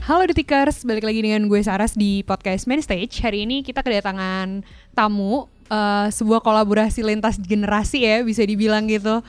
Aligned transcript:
Halo 0.00 0.24
Detikers, 0.26 0.82
balik 0.82 1.04
lagi 1.04 1.20
dengan 1.20 1.44
gue 1.46 1.60
Saras 1.60 1.92
di 1.92 2.24
podcast 2.24 2.64
Main 2.64 2.80
Stage. 2.80 3.20
Hari 3.20 3.44
ini 3.44 3.60
kita 3.60 3.84
kedatangan 3.84 4.64
tamu 4.96 5.44
uh, 5.70 6.08
sebuah 6.10 6.42
kolaborasi 6.42 7.04
lintas 7.06 7.38
generasi 7.38 8.02
ya 8.02 8.24
bisa 8.26 8.42
dibilang 8.42 8.88
gitu. 8.90 9.22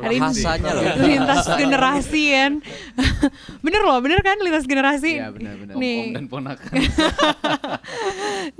Ini 0.00 0.18
Bahasanya 0.18 0.70
loh. 0.72 0.84
lintas 1.04 1.44
generasi 1.58 2.22
kan. 2.32 2.52
bener 3.66 3.82
loh, 3.84 3.98
bener 4.00 4.20
kan 4.24 4.38
lintas 4.40 4.64
generasi. 4.64 5.20
Iya 5.20 5.28
benar-benar. 5.30 5.74
Nih, 5.76 6.00
Om 6.00 6.16
dan 6.16 6.26
ponakan. 6.26 6.72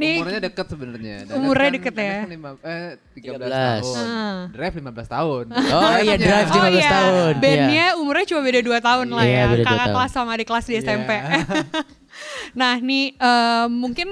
nih 0.00 0.16
Umurnya 0.18 0.40
deket 0.40 0.66
sebenarnya. 0.66 1.16
Umurnya 1.30 1.68
kan- 1.68 1.76
deket 1.76 1.94
ya? 1.94 2.16
Kan 2.16 2.30
lima, 2.30 2.50
eh 2.60 2.88
13, 3.12 3.36
13. 3.36 3.52
tahun. 3.52 3.96
Ah. 4.00 4.40
Drive 4.48 4.74
15 4.74 5.06
tahun. 5.06 5.44
Oh 5.76 5.96
iya, 6.00 6.16
Drive 6.16 6.48
Oh 6.48 6.56
15 6.56 6.72
iya, 6.74 6.88
tahun. 6.90 7.32
bandnya 7.38 7.86
umurnya 7.96 8.24
cuma 8.26 8.40
beda 8.40 8.60
2 8.60 8.80
tahun 8.80 9.06
lah 9.10 9.24
Iya, 9.24 9.36
ya. 9.36 9.44
Kakak 9.60 9.76
tahun. 9.78 9.94
kelas 9.94 10.10
sama 10.10 10.30
adik 10.34 10.46
kelas 10.46 10.64
di 10.64 10.74
Iya. 10.74 10.82
SMP. 10.82 11.10
nah 12.60 12.74
nih 12.76 13.14
eh, 13.14 13.66
mungkin 13.68 14.08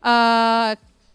eh, 0.00 0.70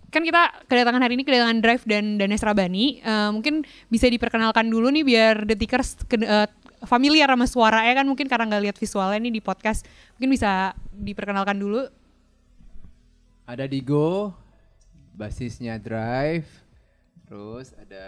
kan 0.09 0.23
kita 0.23 0.41
kedatangan 0.66 1.02
hari 1.02 1.13
ini 1.13 1.23
kedatangan 1.23 1.59
Drive 1.59 1.84
dan 1.84 2.16
Danes 2.16 2.40
Rabani. 2.40 2.99
Eh, 2.99 3.29
mungkin 3.29 3.62
bisa 3.88 4.07
diperkenalkan 4.07 4.66
dulu 4.66 4.88
nih 4.90 5.04
biar 5.04 5.43
detikers 5.43 5.99
ke, 6.02 6.16
eh, 6.18 6.48
familiar 6.85 7.26
sama 7.27 7.45
suaranya 7.45 7.93
kan 7.95 8.05
mungkin 8.05 8.29
karena 8.29 8.45
nggak 8.45 8.63
lihat 8.63 8.77
visualnya 8.77 9.20
nih 9.20 9.34
di 9.34 9.41
podcast. 9.41 9.84
Mungkin 10.16 10.29
bisa 10.32 10.52
diperkenalkan 10.91 11.57
dulu. 11.57 11.84
Ada 13.45 13.70
Digo, 13.70 14.34
basisnya 15.13 15.77
Drive. 15.77 16.49
Terus 17.26 17.73
ada 17.73 18.05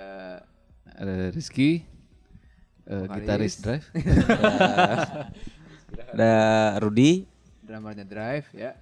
Ada 0.87 1.29
Rizky, 1.29 1.85
eh, 2.85 3.05
Vokalis. 3.05 3.21
gitaris 3.21 3.55
Drive. 3.59 3.85
Ada 6.13 6.33
Rudi, 6.79 7.23
drummernya 7.61 8.03
Drive 8.03 8.47
ya. 8.53 8.75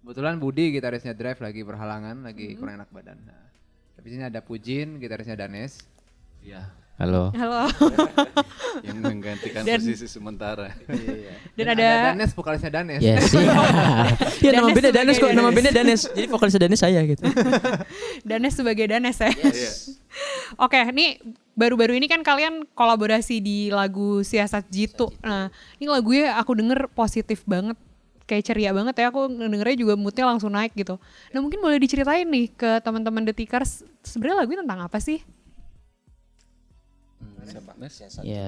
Kebetulan 0.00 0.38
Budi 0.38 0.70
gitarisnya 0.70 1.12
Drive 1.12 1.42
lagi 1.42 1.60
berhalangan, 1.60 2.22
lagi 2.22 2.54
Hmm. 2.54 2.58
kurang 2.62 2.74
enak 2.78 2.90
badan. 2.94 3.18
Nah, 3.26 3.42
tapi 3.98 4.06
sini 4.08 4.22
ada 4.22 4.38
Pujin, 4.38 4.96
gitarisnya 4.96 5.34
Danes. 5.34 5.82
Iya. 6.40 6.62
Halo. 6.96 7.28
Halo. 7.36 7.68
Yang 8.88 8.96
menggantikan 9.04 9.68
Dan- 9.68 9.84
posisi 9.84 10.08
sementara. 10.08 10.72
Dan 11.52 11.66
ada- 11.76 12.16
Danes, 12.16 12.32
vokalisnya 12.32 12.72
Danes. 12.72 13.04
yes, 13.04 13.36
iya. 13.36 13.52
Iya 14.40 14.50
nama 14.56 14.64
Danes 14.64 14.76
bandnya 14.80 14.92
Danes 14.96 15.16
kok, 15.20 15.28
nama 15.28 15.36
Danes. 15.36 15.56
bandnya 15.60 15.74
Danes. 15.76 16.00
Jadi 16.08 16.26
vokalisnya 16.32 16.62
Danes 16.64 16.80
saya 16.80 17.00
gitu. 17.04 17.20
Danes 18.32 18.52
sebagai 18.56 18.88
Danes 18.88 19.16
ya. 19.20 19.28
Iya. 19.28 19.70
Oke, 20.56 20.80
ini 20.88 21.20
baru-baru 21.52 22.00
ini 22.00 22.08
kan 22.08 22.24
kalian 22.24 22.64
kolaborasi 22.72 23.44
di 23.44 23.68
lagu 23.68 24.24
Siasat 24.24 24.64
Jitu. 24.72 25.12
Nah, 25.20 25.52
ini 25.76 25.92
lagunya 25.92 26.32
aku 26.40 26.56
denger 26.56 26.88
positif 26.96 27.44
banget. 27.44 27.76
Kayak 28.24 28.42
ceria 28.50 28.72
banget 28.72 28.96
ya, 28.98 29.12
aku 29.12 29.28
dengernya 29.28 29.76
juga 29.78 29.94
moodnya 29.94 30.26
langsung 30.26 30.50
naik 30.50 30.72
gitu. 30.74 30.98
Nah 31.30 31.38
mungkin 31.38 31.62
boleh 31.62 31.78
diceritain 31.78 32.26
nih 32.26 32.50
ke 32.50 32.82
teman-teman 32.82 33.22
Detikers, 33.22 33.86
sebenarnya 34.02 34.42
lagunya 34.42 34.60
tentang 34.66 34.82
apa 34.82 34.98
sih? 34.98 35.22
Ya, 38.26 38.46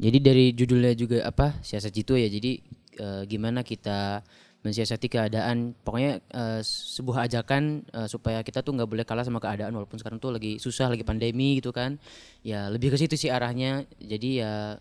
jadi 0.00 0.18
dari 0.18 0.44
judulnya 0.56 0.94
juga 0.96 1.18
apa 1.26 1.60
siasat 1.60 1.92
jitu 1.92 2.16
ya. 2.16 2.28
Jadi 2.32 2.64
eh, 2.96 3.22
gimana 3.28 3.60
kita 3.60 4.24
mensiasati 4.62 5.06
keadaan. 5.10 5.76
Pokoknya 5.84 6.22
eh, 6.32 6.60
sebuah 6.64 7.28
ajakan 7.28 7.84
eh, 7.92 8.08
supaya 8.08 8.40
kita 8.40 8.64
tuh 8.64 8.72
nggak 8.72 8.88
boleh 8.88 9.04
kalah 9.04 9.26
sama 9.26 9.38
keadaan 9.42 9.76
walaupun 9.76 10.00
sekarang 10.00 10.16
tuh 10.16 10.32
lagi 10.32 10.56
susah, 10.56 10.88
lagi 10.88 11.04
pandemi 11.04 11.60
gitu 11.60 11.70
kan. 11.74 12.00
Ya 12.40 12.72
lebih 12.72 12.94
ke 12.94 12.96
situ 12.96 13.14
sih 13.20 13.28
arahnya. 13.28 13.84
Jadi 14.00 14.40
ya 14.40 14.80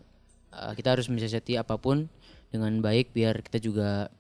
kita 0.52 1.00
harus 1.00 1.08
mensiasati 1.08 1.56
apa 1.56 1.80
pun 1.80 2.12
dengan 2.52 2.76
baik 2.84 3.16
biar 3.16 3.40
kita 3.40 3.64
juga 3.64 4.12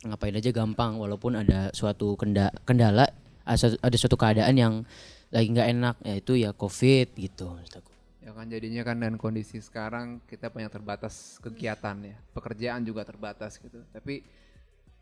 ngapain 0.00 0.32
aja 0.32 0.48
gampang 0.48 0.96
walaupun 0.96 1.36
ada 1.36 1.68
suatu 1.76 2.16
kenda- 2.16 2.56
kendala 2.64 3.04
ada 3.44 3.96
suatu 4.00 4.16
keadaan 4.16 4.56
yang 4.56 4.74
lagi 5.28 5.52
nggak 5.52 5.68
enak 5.68 5.96
yaitu 6.08 6.40
ya 6.40 6.56
covid 6.56 7.12
gitu 7.20 7.52
aku. 7.52 7.87
Ya 8.18 8.34
kan 8.34 8.50
jadinya 8.50 8.82
kan 8.82 8.98
dan 8.98 9.14
kondisi 9.14 9.62
sekarang 9.62 10.18
kita 10.26 10.50
banyak 10.50 10.74
terbatas 10.74 11.38
kegiatan 11.38 11.96
ya. 12.02 12.16
Pekerjaan 12.34 12.82
juga 12.82 13.06
terbatas 13.06 13.62
gitu. 13.62 13.78
Tapi 13.94 14.26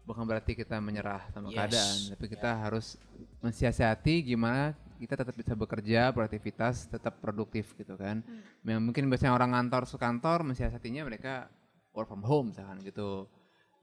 bukan 0.05 0.23
berarti 0.29 0.53
kita 0.53 0.79
menyerah 0.79 1.25
sama 1.33 1.49
Yes. 1.49 1.57
keadaan, 1.59 1.97
tapi 2.15 2.25
kita 2.31 2.51
harus 2.63 3.01
mensiasati 3.41 4.23
gimana 4.23 4.77
kita 4.97 5.13
tetap 5.13 5.37
bisa 5.37 5.53
bekerja, 5.53 6.09
beraktivitas, 6.09 6.89
tetap 6.89 7.21
produktif 7.21 7.73
gitu 7.77 7.97
kan. 7.97 8.21
Yang 8.65 8.81
mungkin 8.85 9.09
biasanya 9.09 9.33
orang 9.33 9.53
kantor 9.53 9.83
sekantor 9.89 10.39
mensiasatinya 10.45 11.03
mereka 11.05 11.49
work 11.93 12.09
from 12.09 12.25
home 12.25 12.53
misalkan 12.53 12.81
gitu. 12.85 13.29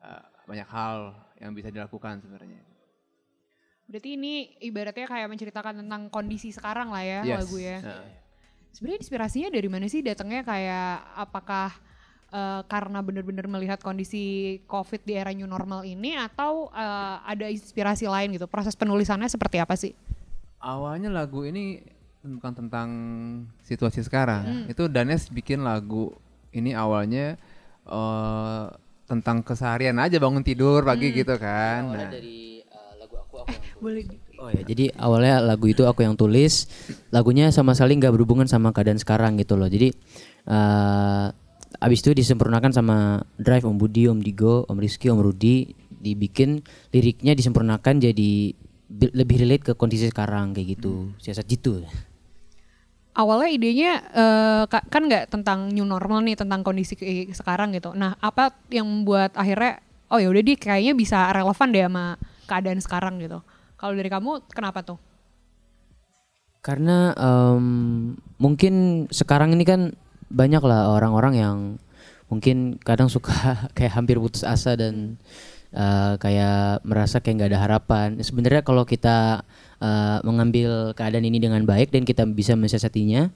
Eh, 0.04 0.24
banyak 0.46 0.68
hal 0.70 1.16
yang 1.42 1.56
bisa 1.56 1.74
dilakukan 1.74 2.22
sebenarnya. 2.22 2.62
Berarti 3.88 4.10
ini 4.16 4.56
ibaratnya 4.64 5.08
kayak 5.10 5.28
menceritakan 5.28 5.84
tentang 5.86 6.08
kondisi 6.08 6.50
sekarang 6.54 6.90
lah 6.94 7.04
ya 7.04 7.20
Yes. 7.26 7.46
lagu 7.46 7.58
ya. 7.60 7.78
Nah, 7.84 8.04
Sebenarnya 8.74 9.00
inspirasinya 9.06 9.50
dari 9.54 9.70
mana 9.70 9.86
sih? 9.86 10.02
Datangnya 10.02 10.42
kayak 10.42 11.14
apakah 11.14 11.70
eh, 12.34 12.62
karena 12.66 13.00
benar-benar 13.06 13.46
melihat 13.46 13.80
kondisi 13.80 14.58
COVID 14.66 15.06
di 15.06 15.14
era 15.14 15.30
new 15.30 15.46
normal 15.46 15.86
ini 15.86 16.18
atau 16.18 16.74
eh, 16.74 17.16
ada 17.24 17.48
inspirasi 17.54 18.10
lain 18.10 18.34
gitu? 18.34 18.50
Proses 18.50 18.74
penulisannya 18.74 19.30
seperti 19.30 19.62
apa 19.62 19.78
sih? 19.78 19.94
awalnya 20.64 21.12
lagu 21.12 21.44
ini 21.44 21.84
bukan 22.24 22.56
tentang 22.56 22.90
situasi 23.68 24.00
sekarang. 24.00 24.72
Itu 24.72 24.88
Danes 24.88 25.28
bikin 25.28 25.62
lagu 25.62 26.16
ini 26.56 26.72
awalnya 26.72 27.36
eh 27.84 28.66
tentang 29.04 29.44
keseharian 29.44 30.00
aja 30.00 30.16
bangun 30.16 30.42
tidur 30.42 30.88
pagi 30.88 31.12
gitu 31.12 31.36
kan. 31.36 31.92
Nah, 31.92 32.08
dari 32.08 32.64
lagu 32.96 33.20
aku 33.20 33.44
aku 33.44 33.52
yang 33.52 33.84
Boleh. 33.84 34.04
Oh 34.42 34.50
ya, 34.50 34.62
jadi 34.66 34.92
awalnya 34.98 35.40
lagu 35.40 35.70
itu 35.70 35.86
aku 35.86 36.04
yang 36.04 36.18
tulis. 36.18 36.68
Lagunya 37.14 37.48
sama 37.54 37.78
sekali 37.78 37.96
nggak 37.96 38.12
berhubungan 38.12 38.50
sama 38.50 38.74
keadaan 38.74 39.00
sekarang 39.00 39.38
gitu 39.40 39.56
loh. 39.56 39.70
Jadi 39.70 39.94
eh 40.50 41.26
abis 41.80 42.00
itu 42.06 42.12
disempurnakan 42.16 42.72
sama 42.72 43.22
Drive 43.36 43.66
Om 43.66 43.78
Budi, 43.78 44.08
Om 44.10 44.20
Digo, 44.20 44.64
Om 44.68 44.78
Rizky, 44.80 45.10
Om 45.12 45.20
Rudi 45.20 45.72
dibikin 46.04 46.60
liriknya 46.92 47.32
disempurnakan 47.32 48.04
jadi 48.04 48.32
bi- 48.92 49.14
lebih 49.16 49.40
relate 49.48 49.72
ke 49.72 49.74
kondisi 49.80 50.12
sekarang 50.12 50.52
kayak 50.52 50.80
gitu. 50.80 51.14
Siasat 51.24 51.48
gitu. 51.48 51.80
Awalnya 53.14 53.50
idenya 53.54 53.92
eh, 54.12 54.64
ka- 54.68 54.90
kan 54.90 55.06
nggak 55.06 55.30
tentang 55.30 55.70
new 55.70 55.86
normal 55.86 56.26
nih, 56.26 56.34
tentang 56.34 56.66
kondisi 56.66 56.98
sekarang 57.32 57.72
gitu. 57.78 57.94
Nah, 57.94 58.18
apa 58.18 58.52
yang 58.74 58.90
membuat 58.90 59.38
akhirnya 59.38 59.80
oh 60.10 60.18
ya 60.18 60.28
udah 60.28 60.44
di 60.44 60.54
kayaknya 60.58 60.94
bisa 60.98 61.30
relevan 61.32 61.70
deh 61.72 61.86
sama 61.86 62.06
keadaan 62.50 62.82
sekarang 62.82 63.22
gitu. 63.22 63.40
Kalau 63.84 64.00
dari 64.00 64.08
kamu 64.08 64.48
kenapa 64.48 64.80
tuh? 64.80 64.96
Karena 66.64 67.12
em, 67.20 68.16
mungkin 68.40 69.06
sekarang 69.12 69.52
ini 69.52 69.68
kan 69.68 69.92
banyak 70.32 70.64
lah 70.64 70.88
orang-orang 70.88 71.36
yang 71.36 71.58
mungkin 72.32 72.80
kadang 72.80 73.12
suka 73.12 73.36
kayak 73.76 73.92
hampir 73.92 74.24
putus 74.24 74.48
asa 74.48 74.80
dan 74.80 75.20
eh, 75.76 76.16
kayak 76.16 76.88
merasa 76.88 77.20
kayak 77.20 77.44
nggak 77.44 77.52
ada 77.52 77.60
harapan. 77.60 78.08
Sebenarnya 78.24 78.64
kalau 78.64 78.88
kita 78.88 79.44
eh, 79.84 80.18
mengambil 80.24 80.96
keadaan 80.96 81.28
ini 81.28 81.44
dengan 81.44 81.68
baik 81.68 81.92
dan 81.92 82.08
kita 82.08 82.24
bisa 82.24 82.56
mensiasatinya 82.56 83.36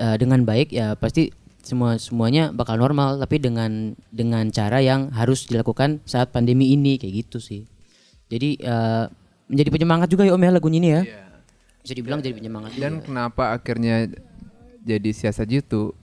eh, 0.00 0.16
dengan 0.16 0.48
baik 0.48 0.72
ya 0.72 0.96
pasti 0.96 1.28
semua 1.60 2.00
semuanya 2.00 2.56
bakal 2.56 2.80
normal. 2.80 3.20
Tapi 3.20 3.36
dengan 3.36 3.92
dengan 4.08 4.48
cara 4.48 4.80
yang 4.80 5.12
harus 5.12 5.44
dilakukan 5.44 6.00
saat 6.08 6.32
pandemi 6.32 6.72
ini 6.72 6.96
kayak 6.96 7.28
gitu 7.28 7.36
sih. 7.36 7.68
Jadi 8.32 8.64
eh, 8.64 9.06
menjadi 9.54 9.70
penyemangat 9.70 10.10
juga 10.10 10.26
ya 10.26 10.34
Om 10.34 10.42
ya 10.42 10.50
lagunya 10.50 10.78
ini 10.78 10.88
ya. 10.90 11.02
Bisa 11.80 11.94
dibilang 11.94 12.18
jadi 12.18 12.34
penyemangat 12.34 12.74
juga. 12.74 12.82
dan 12.82 12.92
kenapa 12.98 13.54
akhirnya 13.54 14.10
jadi 14.82 15.10
siasat 15.10 15.46
jitu? 15.46 15.94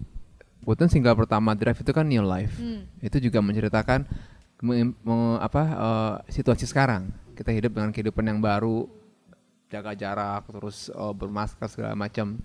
Kebetulan 0.61 0.89
single 0.89 1.17
pertama 1.17 1.51
Drive 1.51 1.81
itu 1.81 1.91
kan 1.91 2.05
New 2.05 2.21
Life. 2.21 2.55
Itu 2.99 3.17
juga 3.17 3.41
menceritakan 3.41 4.05
me- 4.61 4.93
me- 4.93 5.39
apa 5.41 5.61
eh, 5.65 6.15
situasi 6.31 6.63
sekarang. 6.63 7.09
Kita 7.33 7.49
hidup 7.49 7.73
dengan 7.73 7.89
kehidupan 7.89 8.21
yang 8.21 8.37
baru, 8.37 8.85
jaga 9.67 9.91
jarak, 9.91 10.45
terus 10.47 10.87
eh, 10.87 11.13
bermasker 11.13 11.65
segala 11.65 11.97
macam. 11.97 12.37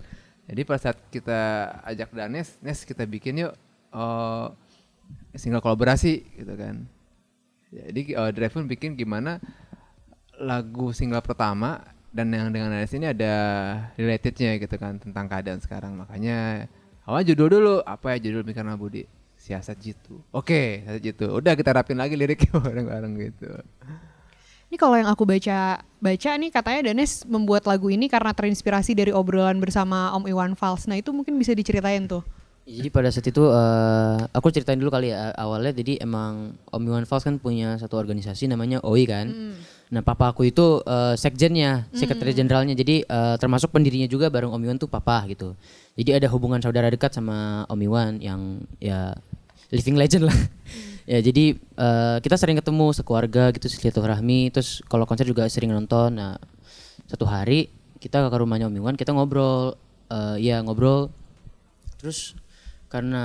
Jadi 0.49 0.61
pada 0.63 0.79
saat 0.81 0.97
kita 1.07 1.39
ajak 1.85 2.09
Danes, 2.09 2.57
Nes 2.59 2.81
kita 2.81 3.05
bikin 3.05 3.45
yuk 3.45 3.53
eh, 3.93 4.45
single 5.37 5.61
kolaborasi 5.61 6.25
gitu 6.35 6.53
kan. 6.57 6.89
Jadi 7.69 8.17
eh, 8.17 8.31
Drive 8.33 8.57
pun 8.57 8.65
bikin 8.65 8.97
gimana 8.97 9.37
lagu 10.37 10.93
single 10.93 11.21
pertama 11.25 11.81
dan 12.13 12.33
yang 12.33 12.49
dengan 12.49 12.73
Danes 12.73 12.93
ini 12.95 13.09
ada 13.09 13.33
relatednya 13.93 14.57
gitu 14.57 14.75
kan 14.79 14.97
tentang 14.97 15.25
keadaan 15.29 15.59
sekarang. 15.61 15.93
Makanya 15.97 16.69
awal 17.05 17.21
judul 17.21 17.47
dulu 17.51 17.75
apa 17.83 18.15
ya 18.15 18.29
judul 18.29 18.41
Mikirna 18.47 18.73
Budi? 18.73 19.05
Siasat 19.37 19.77
Jitu. 19.77 20.17
Oke, 20.33 20.81
siasat 20.81 21.01
Jitu. 21.01 21.29
Udah 21.29 21.53
kita 21.53 21.73
rapin 21.75 21.97
lagi 21.97 22.17
liriknya 22.17 22.57
bareng-bareng 22.65 23.13
gitu. 23.21 23.49
Ini 24.67 24.75
kalau 24.75 24.99
yang 24.99 25.07
aku 25.07 25.23
baca 25.23 25.79
baca 25.79 26.31
nih 26.35 26.51
katanya 26.51 26.91
Danes 26.91 27.23
membuat 27.23 27.63
lagu 27.63 27.87
ini 27.87 28.11
karena 28.11 28.35
terinspirasi 28.35 28.97
dari 28.97 29.15
obrolan 29.15 29.63
bersama 29.63 30.11
Om 30.17 30.27
Iwan 30.27 30.53
Fals. 30.59 30.89
Nah 30.89 30.99
itu 30.99 31.15
mungkin 31.15 31.39
bisa 31.39 31.55
diceritain 31.55 32.03
tuh. 32.09 32.25
Jadi 32.67 32.91
pada 32.91 33.07
saat 33.07 33.23
itu 33.23 33.47
eh, 33.47 34.17
aku 34.35 34.51
ceritain 34.51 34.75
dulu 34.75 34.91
kali 34.91 35.15
ya 35.15 35.31
awalnya 35.39 35.71
jadi 35.71 36.03
emang 36.03 36.51
Om 36.67 36.83
Iwan 36.83 37.07
Fals 37.07 37.23
kan 37.23 37.39
punya 37.39 37.79
satu 37.79 37.95
organisasi 37.95 38.51
namanya 38.51 38.83
OI 38.83 39.07
kan. 39.07 39.55
Nah 39.87 40.03
papa 40.03 40.35
aku 40.35 40.51
itu 40.51 40.83
eh, 40.83 41.15
sekjennya, 41.15 41.87
sekretaris 41.95 42.35
jenderalnya. 42.35 42.75
Jadi 42.75 43.07
eh, 43.07 43.35
termasuk 43.39 43.71
pendirinya 43.71 44.03
juga 44.11 44.27
bareng 44.27 44.51
Om 44.51 44.61
Iwan 44.67 44.77
tuh 44.83 44.91
papa 44.91 45.23
gitu. 45.31 45.55
Jadi 45.95 46.19
ada 46.19 46.27
hubungan 46.27 46.59
saudara 46.59 46.91
dekat 46.91 47.15
sama 47.15 47.63
Om 47.71 47.79
Iwan 47.87 48.19
yang 48.19 48.59
ya 48.83 49.15
living 49.71 49.95
legend 49.95 50.27
lah. 50.27 50.37
ya 51.11 51.23
jadi 51.23 51.55
eh, 51.55 52.17
kita 52.19 52.35
sering 52.35 52.59
ketemu 52.59 52.91
sekeluarga 52.91 53.55
gitu 53.55 53.71
silaturahmi. 53.71 54.51
Terus 54.51 54.83
kalau 54.91 55.07
konser 55.07 55.23
juga 55.23 55.47
sering 55.47 55.71
nonton. 55.71 56.19
Nah 56.19 56.35
satu 57.07 57.23
hari 57.23 57.71
kita 58.03 58.27
ke 58.27 58.35
rumahnya 58.35 58.67
Om 58.67 58.75
Iwan 58.75 58.95
kita 58.99 59.15
ngobrol. 59.15 59.79
eh, 60.11 60.51
ya 60.51 60.63
ngobrol 60.63 61.11
terus 61.99 62.31
karena 62.87 63.23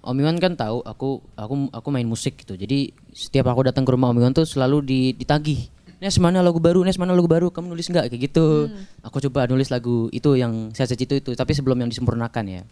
Om 0.00 0.16
Iwan 0.16 0.40
kan 0.40 0.56
tahu 0.56 0.80
aku 0.80 1.20
aku 1.36 1.54
aku 1.68 1.88
main 1.92 2.08
musik 2.08 2.40
gitu. 2.40 2.56
Jadi 2.56 2.92
setiap 3.12 3.52
aku 3.52 3.68
datang 3.68 3.84
ke 3.84 3.92
rumah 3.92 4.08
Om 4.08 4.20
Iwan 4.20 4.32
tuh 4.32 4.48
selalu 4.48 4.78
di, 4.80 5.00
ditagih. 5.12 5.68
Nes 6.00 6.16
mana 6.16 6.40
lagu 6.40 6.56
baru? 6.56 6.80
Nes 6.84 6.96
mana 6.96 7.12
lagu 7.12 7.28
baru? 7.28 7.52
Kamu 7.52 7.72
nulis 7.72 7.88
nggak? 7.92 8.08
Kayak 8.08 8.32
gitu. 8.32 8.72
Aku 9.04 9.20
coba 9.28 9.44
nulis 9.44 9.68
lagu 9.68 10.08
itu 10.08 10.40
yang 10.40 10.72
saya 10.72 10.88
itu 10.96 11.20
itu. 11.20 11.30
Tapi 11.36 11.52
sebelum 11.52 11.84
yang 11.84 11.92
disempurnakan 11.92 12.44
ya. 12.48 12.62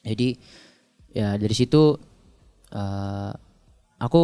Jadi 0.00 0.40
ya 1.12 1.36
dari 1.36 1.52
situ 1.52 2.00
eh, 2.72 3.32
aku 4.00 4.22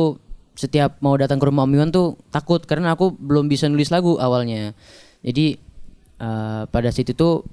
setiap 0.57 1.05
mau 1.05 1.21
datang 1.21 1.37
ke 1.37 1.45
rumah 1.45 1.69
Om 1.69 1.77
Iwan 1.77 1.91
tuh 1.93 2.17
takut. 2.33 2.65
Karena 2.65 2.97
aku 2.97 3.13
belum 3.13 3.53
bisa 3.53 3.69
nulis 3.69 3.93
lagu 3.93 4.17
awalnya. 4.17 4.73
Jadi 5.21 5.61
eh, 6.17 6.63
pada 6.65 6.89
situ 6.89 7.13
tuh 7.13 7.45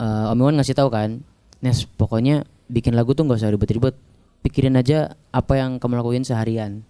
eh, 0.00 0.32
Om 0.32 0.40
Iwan 0.40 0.56
ngasih 0.56 0.72
tahu 0.72 0.88
kan 0.88 1.20
Nes 1.60 1.84
pokoknya 1.84 2.55
bikin 2.66 2.94
lagu 2.94 3.14
tuh 3.14 3.26
nggak 3.26 3.38
usah 3.38 3.50
ribet-ribet. 3.54 3.94
Pikirin 4.42 4.78
aja 4.78 5.18
apa 5.34 5.58
yang 5.58 5.82
kamu 5.82 5.98
lakuin 5.98 6.22
seharian. 6.22 6.82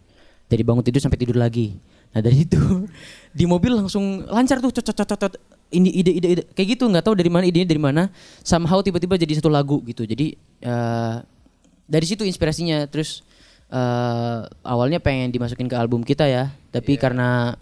Dari 0.46 0.62
bangun 0.62 0.84
tidur 0.84 1.00
sampai 1.00 1.18
tidur 1.20 1.40
lagi. 1.40 1.76
Nah 2.12 2.20
dari 2.24 2.48
itu 2.48 2.56
di 3.38 3.44
mobil 3.44 3.76
langsung 3.76 4.24
lancar 4.28 4.60
tuh 4.60 4.72
cocot 4.72 4.96
cocot 4.96 5.18
cocot. 5.20 5.32
Ini 5.72 5.88
ide 5.90 6.12
ide 6.14 6.28
ide. 6.38 6.42
Kayak 6.54 6.78
gitu 6.78 6.84
nggak 6.86 7.04
tahu 7.04 7.14
dari 7.18 7.30
mana 7.32 7.44
idenya 7.48 7.68
dari 7.68 7.80
mana. 7.80 8.08
Somehow 8.44 8.80
tiba-tiba 8.80 9.18
jadi 9.18 9.36
satu 9.36 9.50
lagu 9.52 9.82
gitu. 9.84 10.06
Jadi 10.06 10.36
eh, 10.62 11.16
dari 11.88 12.06
situ 12.06 12.22
inspirasinya. 12.24 12.86
Terus 12.88 13.24
eh, 13.72 14.40
awalnya 14.62 15.02
pengen 15.02 15.32
dimasukin 15.32 15.66
ke 15.66 15.76
album 15.76 16.06
kita 16.06 16.28
ya. 16.28 16.52
Tapi 16.72 16.96
karena 17.00 17.56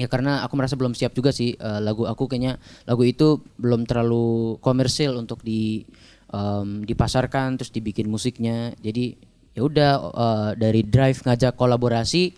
ya 0.00 0.08
karena 0.08 0.40
aku 0.42 0.56
merasa 0.56 0.74
belum 0.74 0.92
siap 0.92 1.14
juga 1.16 1.32
sih 1.32 1.56
eh, 1.56 1.80
lagu 1.80 2.04
aku. 2.04 2.28
Kayaknya 2.28 2.60
lagu 2.84 3.02
itu 3.06 3.40
belum 3.56 3.88
terlalu 3.88 4.58
komersil 4.60 5.16
untuk 5.16 5.40
di 5.40 5.88
em, 6.32 6.82
dipasarkan 6.82 7.60
terus 7.60 7.70
dibikin 7.70 8.08
musiknya 8.08 8.72
jadi 8.80 9.14
ya 9.52 9.62
udah 9.68 9.92
eh, 10.10 10.50
dari 10.56 10.80
drive 10.82 11.20
ngajak 11.22 11.54
kolaborasi 11.54 12.32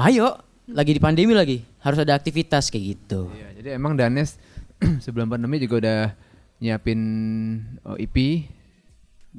ayo 0.00 0.40
lagi 0.72 0.96
di 0.96 1.00
pandemi 1.02 1.36
lagi 1.36 1.60
harus 1.84 2.00
ada 2.00 2.16
aktivitas 2.16 2.72
kayak 2.72 2.84
gitu 2.96 3.28
Iya, 3.36 3.48
jadi 3.60 3.68
emang 3.76 3.94
Danes 3.94 4.40
sebelum 5.04 5.30
pandemi 5.30 5.62
juga 5.62 5.76
udah 5.78 6.00
nyiapin 6.62 7.00
oh, 7.82 7.98
EP, 7.98 8.46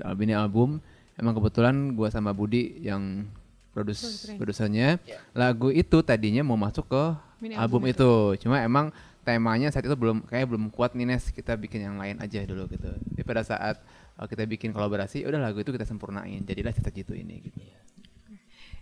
album 0.03 0.23
ini 0.27 0.33
album. 0.35 0.69
Emang 1.15 1.33
kebetulan 1.39 1.95
gua 1.95 2.11
sama 2.11 2.35
Budi 2.35 2.83
yang 2.83 3.23
produs 3.71 4.27
produsernya. 4.35 4.99
Lagu 5.31 5.71
itu 5.71 6.03
tadinya 6.03 6.43
mau 6.43 6.59
masuk 6.59 6.89
ke 6.91 7.03
Mini 7.39 7.55
album, 7.55 7.87
itu. 7.87 8.35
Cuma 8.43 8.59
emang 8.59 8.91
temanya 9.23 9.71
saat 9.71 9.87
itu 9.87 9.95
belum 9.95 10.27
kayak 10.27 10.51
belum 10.51 10.67
kuat 10.69 10.93
nih 10.93 11.07
Nes, 11.07 11.31
kita 11.31 11.55
bikin 11.55 11.87
yang 11.87 11.95
lain 11.95 12.19
aja 12.19 12.43
dulu 12.43 12.67
gitu. 12.67 12.91
Tapi 12.91 13.23
pada 13.23 13.41
saat 13.43 13.79
uh, 14.19 14.27
kita 14.27 14.43
bikin 14.43 14.75
kolaborasi, 14.75 15.23
udah 15.23 15.39
lagu 15.39 15.63
itu 15.63 15.71
kita 15.71 15.87
sempurnain. 15.87 16.43
Jadilah 16.43 16.75
cita 16.75 16.91
gitu 16.91 17.15
ini 17.15 17.49
gitu. 17.49 17.59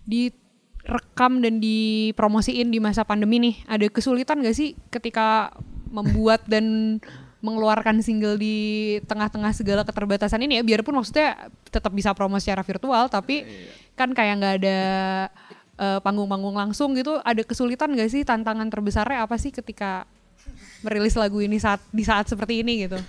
direkam 0.02 1.46
dan 1.46 1.62
dipromosiin 1.62 2.74
di 2.74 2.82
masa 2.82 3.06
pandemi 3.06 3.38
nih 3.38 3.56
ada 3.70 3.86
kesulitan 3.86 4.42
gak 4.42 4.58
sih 4.58 4.74
ketika 4.90 5.54
membuat 5.94 6.42
dan 6.50 6.98
mengeluarkan 7.42 8.02
single 8.06 8.38
di 8.38 8.98
tengah-tengah 9.10 9.52
segala 9.54 9.82
keterbatasan 9.82 10.46
ini 10.46 10.62
ya 10.62 10.64
biarpun 10.64 10.94
maksudnya 10.94 11.50
tetap 11.74 11.90
bisa 11.94 12.14
promo 12.14 12.38
secara 12.38 12.62
virtual 12.62 13.10
tapi 13.10 13.46
kan 13.98 14.14
kayak 14.14 14.36
nggak 14.38 14.56
ada 14.62 14.80
eh, 15.82 16.00
panggung-panggung 16.06 16.54
langsung 16.54 16.94
gitu 16.94 17.18
ada 17.26 17.42
kesulitan 17.42 17.98
gak 17.98 18.14
sih 18.14 18.22
tantangan 18.22 18.70
terbesarnya 18.70 19.26
apa 19.26 19.42
sih 19.42 19.50
ketika 19.50 20.06
merilis 20.82 21.14
lagu 21.16 21.40
ini 21.40 21.58
saat 21.58 21.82
di 21.94 22.04
saat 22.06 22.26
seperti 22.30 22.62
ini 22.66 22.88
gitu 22.90 23.00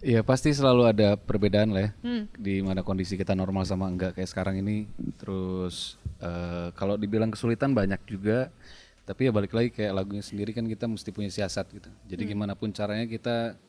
Iya 0.00 0.24
pasti 0.24 0.48
selalu 0.48 0.96
ada 0.96 1.12
perbedaan 1.12 1.76
lah 1.76 1.84
ya 1.84 1.90
Hmm. 2.00 2.24
di 2.32 2.64
mana 2.64 2.80
kondisi 2.80 3.20
kita 3.20 3.36
normal 3.36 3.68
sama 3.68 3.84
enggak 3.84 4.16
kayak 4.16 4.32
sekarang 4.32 4.56
ini. 4.56 4.88
Terus 5.20 6.00
eh, 6.24 6.72
kalau 6.72 6.96
dibilang 6.96 7.28
kesulitan 7.28 7.76
banyak 7.76 8.00
juga, 8.08 8.48
tapi 9.04 9.28
ya 9.28 9.32
balik 9.36 9.52
lagi 9.52 9.68
kayak 9.68 9.92
lagunya 9.92 10.24
sendiri 10.24 10.56
kan 10.56 10.64
kita 10.64 10.88
mesti 10.88 11.12
punya 11.12 11.28
siasat 11.28 11.68
gitu. 11.76 11.92
Jadi 12.08 12.32
gimana 12.32 12.56
pun 12.56 12.72
caranya 12.72 13.04
kita 13.04 13.60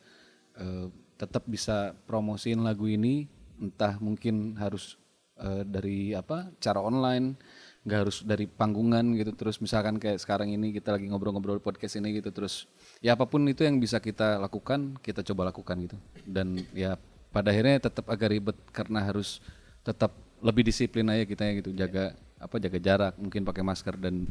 eh, 0.56 0.88
tetap 1.20 1.44
bisa 1.44 1.92
promosiin 2.08 2.64
lagu 2.64 2.88
ini, 2.88 3.28
entah 3.60 4.00
mungkin 4.00 4.56
harus 4.56 4.96
eh, 5.36 5.68
dari 5.68 6.16
apa 6.16 6.48
cara 6.64 6.80
online, 6.80 7.36
nggak 7.82 7.98
harus 7.98 8.16
dari 8.22 8.46
panggungan 8.46 9.14
gitu. 9.18 9.34
Terus 9.34 9.58
misalkan 9.58 9.98
kayak 9.98 10.22
sekarang 10.22 10.54
ini 10.54 10.70
kita 10.70 10.94
lagi 10.94 11.10
ngobrol-ngobrol 11.10 11.58
podcast 11.58 11.98
ini 11.98 12.22
gitu, 12.22 12.30
terus 12.30 12.70
ya 13.02 13.18
apa 13.18 13.26
pun 13.26 13.42
itu 13.50 13.66
yang 13.66 13.82
bisa 13.82 13.98
kita 13.98 14.38
lakukan 14.38 14.98
kita 15.02 15.26
coba 15.26 15.50
lakukan 15.50 15.76
gitu. 15.90 15.96
Dan 16.22 16.62
ya 16.72 16.94
pada 17.34 17.50
akhirnya 17.50 17.88
tetap 17.90 18.06
agak 18.06 18.28
ribet 18.30 18.56
karena 18.70 19.02
harus 19.02 19.42
tetap 19.82 20.14
lebih 20.42 20.66
disiplin 20.66 21.06
aja 21.10 21.26
kita 21.26 21.42
gitu. 21.58 21.70
Jaga 21.74 22.14
apa 22.42 22.58
jaga 22.58 22.78
jarak 22.82 23.14
mungkin 23.18 23.46
pakai 23.46 23.62
masker 23.62 23.94
dan 23.98 24.26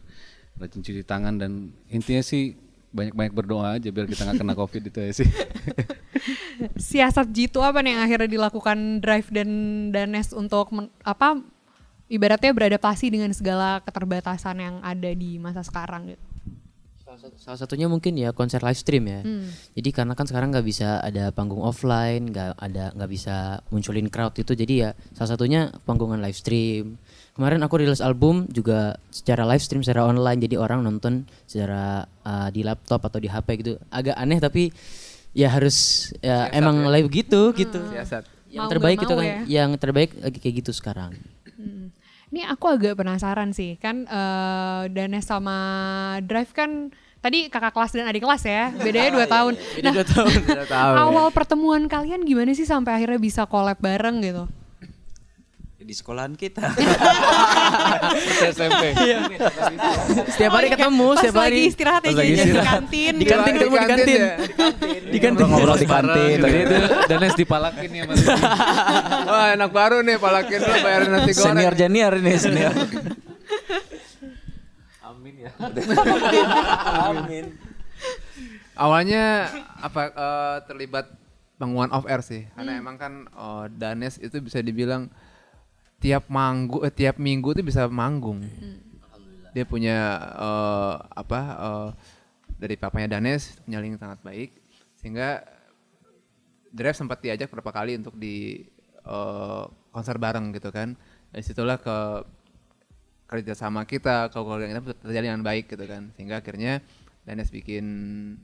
rajin 0.60 0.84
cuci 0.84 1.04
tangan 1.08 1.40
dan 1.40 1.72
intinya 1.88 2.20
sih 2.20 2.60
banyak-banyak 2.92 3.32
berdoa 3.32 3.80
aja 3.80 3.88
biar 3.88 4.04
kita 4.04 4.28
nggak 4.28 4.40
kena 4.44 4.56
covid 4.56 4.84
itu 4.84 5.00
ya 5.00 5.12
sih. 5.16 5.30
Siasat 6.92 7.32
jitu 7.32 7.64
apa 7.64 7.80
nih 7.80 7.96
yang 7.96 8.02
akhirnya 8.04 8.30
dilakukan 8.30 9.00
Drive 9.00 9.32
dan 9.32 9.50
Danes 9.96 10.36
untuk 10.36 10.70
apa 11.02 11.40
ibaratnya 12.12 12.52
beradaptasi 12.52 13.08
dengan 13.08 13.32
segala 13.32 13.80
keterbatasan 13.82 14.60
yang 14.60 14.76
ada 14.84 15.08
di 15.10 15.40
masa 15.40 15.64
sekarang 15.64 16.12
gitu. 16.12 16.24
Salah 17.02 17.18
satu- 17.18 17.40
Salah 17.40 17.60
satunya 17.60 17.88
mungkin 17.88 18.16
ya 18.16 18.32
konser 18.32 18.60
live 18.60 18.76
stream 18.76 19.04
ya. 19.06 19.20
Jadi 19.74 19.90
karena 19.90 20.12
kan 20.12 20.24
sekarang 20.24 20.52
nggak 20.52 20.64
bisa 20.64 21.00
ada 21.00 21.32
panggung 21.32 21.60
offline, 21.60 22.28
nggak 22.28 22.56
ada 22.58 22.92
nggak 22.92 23.10
bisa 23.10 23.36
munculin 23.68 24.08
crowd 24.08 24.36
itu. 24.36 24.52
Jadi 24.52 24.74
ya 24.82 24.90
salah 25.12 25.32
satunya 25.32 25.72
panggungan 25.82 26.20
live 26.20 26.36
stream. 26.36 27.00
Kemarin 27.32 27.64
aku 27.64 27.80
rilis 27.80 28.04
album 28.04 28.44
juga 28.48 29.00
secara 29.08 29.48
live 29.48 29.60
stream, 29.60 29.80
secara 29.82 30.04
online. 30.04 30.40
Jadi 30.42 30.56
orang 30.56 30.84
nonton 30.84 31.24
secara 31.44 32.04
uh, 32.22 32.48
di 32.48 32.60
laptop 32.62 33.00
atau 33.02 33.20
di 33.20 33.28
HP 33.28 33.48
gitu. 33.58 33.72
Agak 33.88 34.16
aneh 34.16 34.40
tapi 34.40 34.72
ya 35.32 35.48
harus 35.48 36.12
ya 36.20 36.52
emang 36.52 36.84
live 36.86 37.08
gitu 37.08 37.52
gitu. 37.54 37.80
Siasat. 37.88 38.28
Yang 38.52 38.60
Mau 38.60 38.72
terbaik 38.72 39.00
itu 39.00 39.14
kan, 39.16 39.24
ya. 39.24 39.40
yang 39.48 39.70
terbaik 39.76 40.12
lagi 40.18 40.38
kayak 40.38 40.56
gitu 40.60 40.72
sekarang. 40.76 41.16
Ini 42.32 42.48
aku 42.48 42.66
agak 42.66 42.96
penasaran 42.96 43.52
sih 43.52 43.76
kan 43.76 44.04
eh, 44.04 44.82
Danes 44.88 45.28
sama 45.28 45.58
Drive 46.24 46.52
kan 46.52 46.88
tadi 47.20 47.52
kakak 47.52 47.76
kelas 47.76 47.92
dan 47.92 48.08
adik 48.08 48.24
kelas 48.24 48.42
ya 48.42 48.72
bedanya 48.74 49.12
dua 49.12 49.28
tahun. 49.36 49.54
Nah 49.84 49.94
Udah 49.94 50.08
tahu. 50.66 50.92
awal 50.98 51.28
pertemuan 51.30 51.86
kalian 51.86 52.24
gimana 52.24 52.52
sih 52.52 52.64
sampai 52.64 52.96
akhirnya 52.96 53.20
bisa 53.20 53.44
collab 53.44 53.78
bareng 53.78 54.24
gitu? 54.24 54.48
Di 55.92 55.96
sekolahan 56.00 56.40
kita. 56.40 56.72
SMP 58.56 58.96
Setiap 60.32 60.52
hari 60.56 60.72
ketemu, 60.72 61.08
Pas 61.12 61.20
setiap 61.20 61.36
hari. 61.44 61.60
lagi 61.60 61.68
istirahat 61.68 62.02
ya 62.08 62.12
lagi 62.16 62.16
jajan 62.16 62.32
di 62.32 62.40
istirahat. 62.40 62.72
kantin. 62.72 63.12
Di 63.12 63.20
gitu. 63.20 63.32
kantin 63.36 63.54
ketemu 63.60 63.76
di 63.76 63.88
kantin. 63.92 64.08
ya? 64.16 64.32
Di 64.88 65.20
kantin. 65.20 65.46
Ngobrol 65.52 65.76
di 65.76 65.88
kantin. 65.92 66.38
Tadi 66.40 66.58
itu 66.64 66.78
Danes 67.12 67.36
dipalakin 67.36 67.90
ya 67.92 68.04
mas 68.08 68.24
Wah 69.28 69.48
enak 69.52 69.72
baru 69.76 70.00
nih 70.00 70.16
palakin 70.16 70.60
lu 70.64 70.74
bayarin 70.80 71.10
nasi 71.12 71.32
goreng. 71.36 71.60
Senior 71.60 71.74
junior 71.76 72.12
ini 72.16 72.34
senior. 72.40 72.74
Awalnya 78.80 79.24
apa 79.84 80.02
eh, 80.08 80.58
terlibat 80.72 81.06
panggungan 81.60 81.92
off 81.92 82.08
air 82.08 82.24
sih, 82.24 82.48
karena 82.56 82.80
emang 82.80 82.96
kan 82.96 83.28
eh, 83.28 83.66
Danes 83.76 84.16
itu 84.24 84.40
bisa 84.40 84.64
dibilang 84.64 85.12
tiap 86.02 86.26
manggu, 86.34 86.82
eh, 86.82 86.90
tiap 86.90 87.22
minggu 87.22 87.54
tuh 87.54 87.62
bisa 87.62 87.86
manggung. 87.86 88.42
Dia 89.54 89.64
punya 89.70 90.18
eh, 90.34 90.96
apa 91.14 91.40
eh, 91.54 91.90
dari 92.58 92.76
papanya 92.76 93.18
Danes 93.18 93.62
punya 93.62 93.78
link 93.78 94.02
sangat 94.02 94.20
baik, 94.26 94.50
sehingga 94.98 95.46
Drive 96.72 96.96
sempat 96.96 97.20
diajak 97.20 97.52
beberapa 97.52 97.76
kali 97.76 98.00
untuk 98.00 98.18
di 98.18 98.66
eh, 99.06 99.64
konser 99.94 100.18
bareng 100.18 100.50
gitu 100.58 100.74
kan. 100.74 100.98
Dari 101.32 101.44
situlah 101.46 101.78
ke 101.78 101.98
kerja 103.32 103.56
sama 103.56 103.88
kita, 103.88 104.28
kalau 104.34 104.52
keluarga 104.52 104.68
kita 104.68 104.82
terjadi 105.08 105.32
dengan 105.32 105.44
baik 105.46 105.72
gitu 105.72 105.86
kan. 105.88 106.12
Sehingga 106.18 106.44
akhirnya 106.44 106.84
Danes 107.22 107.54
bikin 107.54 107.86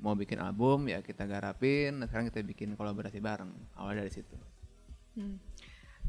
mau 0.05 0.13
bikin 0.13 0.37
album 0.37 0.85
ya 0.85 1.01
kita 1.01 1.25
garapin, 1.25 1.97
nah 1.97 2.05
sekarang 2.05 2.29
kita 2.29 2.45
bikin 2.45 2.77
kolaborasi 2.77 3.17
bareng. 3.17 3.49
Awal 3.79 4.05
dari 4.05 4.11
situ. 4.13 4.37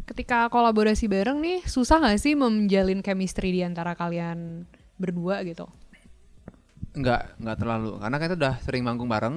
Ketika 0.09 0.49
kolaborasi 0.49 1.05
bareng 1.07 1.39
nih 1.45 1.61
susah 1.69 2.01
nggak 2.01 2.19
sih 2.19 2.33
menjalin 2.33 3.05
chemistry 3.05 3.53
di 3.53 3.61
antara 3.61 3.93
kalian 3.93 4.65
berdua 4.97 5.45
gitu? 5.45 5.69
Enggak, 6.97 7.37
enggak 7.39 7.57
terlalu. 7.61 7.93
Karena 8.01 8.17
kita 8.19 8.35
udah 8.35 8.55
sering 8.65 8.83
manggung 8.83 9.07
bareng. 9.07 9.37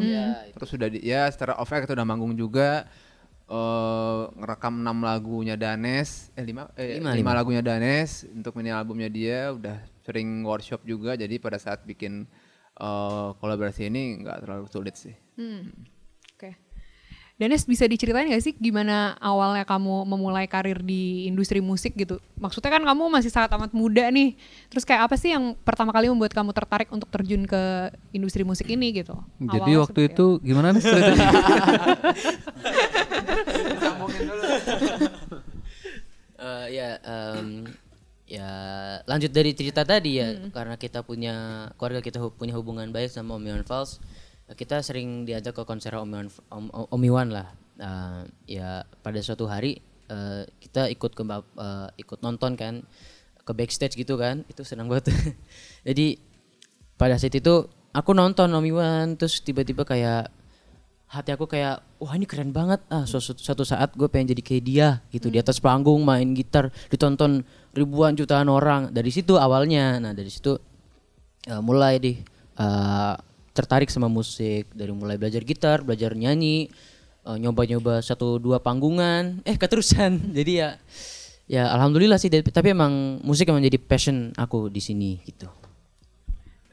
Terus 0.56 0.70
sudah 0.72 0.88
di, 0.90 1.04
ya 1.04 1.28
secara 1.30 1.60
off 1.60 1.70
air 1.70 1.84
kita 1.84 1.94
udah 1.94 2.08
manggung 2.08 2.34
juga. 2.34 2.88
eh 3.52 4.24
ngerekam 4.40 4.80
6 4.80 5.04
lagunya 5.04 5.60
Danes, 5.60 6.32
eh 6.40 6.46
5 6.48 6.72
eh, 6.80 7.04
Lima, 7.04 7.12
lima 7.12 7.12
lima. 7.20 7.32
lagunya 7.36 7.60
Danes 7.60 8.24
untuk 8.32 8.56
mini 8.56 8.72
albumnya 8.72 9.12
dia 9.12 9.52
udah 9.52 9.76
sering 10.08 10.48
workshop 10.48 10.88
juga 10.88 11.20
jadi 11.20 11.36
pada 11.36 11.60
saat 11.60 11.84
bikin 11.84 12.24
eh, 12.80 13.30
kolaborasi 13.44 13.92
ini 13.92 14.24
enggak 14.24 14.48
terlalu 14.48 14.72
sulit 14.72 14.96
sih. 14.96 15.12
Hmm. 15.36 15.68
Danes 17.42 17.66
bisa 17.66 17.90
diceritain 17.90 18.30
gak 18.30 18.46
sih 18.46 18.54
gimana 18.54 19.18
awalnya 19.18 19.66
kamu 19.66 20.06
memulai 20.06 20.46
karir 20.46 20.78
di 20.78 21.26
industri 21.26 21.58
musik 21.58 21.98
gitu? 21.98 22.22
Maksudnya 22.38 22.70
kan 22.70 22.86
kamu 22.86 23.10
masih 23.10 23.34
sangat 23.34 23.50
amat 23.58 23.74
muda 23.74 24.06
nih. 24.14 24.38
Terus 24.70 24.86
kayak 24.86 25.10
apa 25.10 25.18
sih 25.18 25.34
yang 25.34 25.58
pertama 25.58 25.90
kali 25.90 26.06
membuat 26.06 26.38
kamu 26.38 26.54
tertarik 26.54 26.94
untuk 26.94 27.10
terjun 27.10 27.50
ke 27.50 27.90
industri 28.14 28.46
musik 28.46 28.70
ini 28.70 28.94
gitu? 28.94 29.18
Jadi 29.42 29.58
Awalnya 29.58 29.82
waktu 29.82 30.02
itu 30.14 30.26
gimana 30.46 30.70
nih 30.70 30.82
ceritanya? 30.86 31.28
Eh, 36.42 36.66
ya 36.74 36.90
em, 37.02 37.66
ya 38.26 38.50
lanjut 39.06 39.30
dari 39.30 39.58
cerita 39.58 39.82
tadi 39.82 40.22
ya 40.22 40.46
karena 40.50 40.78
kita 40.78 41.02
punya 41.02 41.34
keluarga 41.78 42.02
kita 42.02 42.18
hu- 42.18 42.34
punya 42.34 42.54
hubungan 42.54 42.90
baik 42.90 43.10
sama 43.10 43.34
Om 43.34 43.46
Iwan 43.46 43.66
Fals 43.66 43.98
eh, 43.98 44.21
kita 44.58 44.84
sering 44.84 45.24
diajak 45.24 45.56
ke 45.56 45.64
konser 45.64 45.96
Om 45.96 46.10
Iwan, 46.12 46.28
Om, 46.52 46.66
Om 46.92 47.02
Iwan 47.06 47.30
lah. 47.32 47.48
Eh, 47.82 48.22
ya 48.60 48.86
pada 49.02 49.18
suatu 49.24 49.50
hari 49.50 49.82
eh, 50.12 50.44
kita 50.62 50.92
ikut 50.92 51.12
ke 51.18 51.24
eh, 51.26 51.88
ikut 51.98 52.20
nonton 52.22 52.54
kan 52.60 52.84
ke 53.42 53.52
backstage 53.56 53.98
gitu 53.98 54.20
kan. 54.20 54.44
Itu 54.48 54.62
senang 54.68 54.92
banget. 54.92 55.14
Jadi 55.88 56.20
pada 57.00 57.18
saat 57.18 57.34
itu 57.34 57.66
aku 57.92 58.12
nonton 58.14 58.52
Om 58.52 58.66
Iwan 58.66 59.06
terus 59.18 59.42
tiba-tiba 59.42 59.84
kayak 59.84 60.32
hati 61.12 61.36
aku 61.36 61.44
kayak 61.44 61.84
wah 62.00 62.16
ini 62.16 62.24
keren 62.24 62.56
banget. 62.56 62.80
Ah 62.88 63.04
suatu, 63.04 63.36
suatu 63.36 63.68
saat 63.68 63.92
gue 64.00 64.08
pengen 64.08 64.32
jadi 64.32 64.42
kayak 64.44 64.64
dia 64.64 64.88
gitu. 65.12 65.28
Di 65.28 65.44
atas 65.44 65.60
panggung 65.60 66.08
main 66.08 66.32
gitar 66.32 66.72
ditonton 66.88 67.44
ribuan 67.76 68.16
jutaan 68.16 68.48
orang. 68.48 68.96
Dari 68.96 69.12
situ 69.12 69.36
awalnya. 69.36 70.00
Nah 70.00 70.16
dari 70.16 70.32
situ 70.32 70.56
eh, 71.52 71.62
mulai 71.62 72.00
deh 72.00 72.18
eh, 72.56 73.16
tertarik 73.62 73.94
sama 73.94 74.10
musik. 74.10 74.66
Dari 74.74 74.90
mulai 74.90 75.22
belajar 75.22 75.46
gitar 75.46 75.86
belajar 75.86 76.18
nyanyi 76.18 76.74
eh, 77.24 77.38
nyoba-nyoba 77.38 78.02
satu 78.02 78.42
dua 78.42 78.58
panggungan 78.58 79.40
eh 79.50 79.56
keterusan. 79.56 80.18
Jadi 80.38 80.52
ya 80.58 80.82
ya 81.46 81.70
alhamdulillah 81.78 82.18
sih. 82.18 82.34
Tapi- 82.34 82.74
emang 82.74 83.22
musik 83.22 83.46
emang 83.54 83.62
jadi 83.62 83.78
passion 83.78 84.34
aku 84.34 84.68
di 84.74 84.82
sini 84.82 85.22
gitu. 85.24 85.46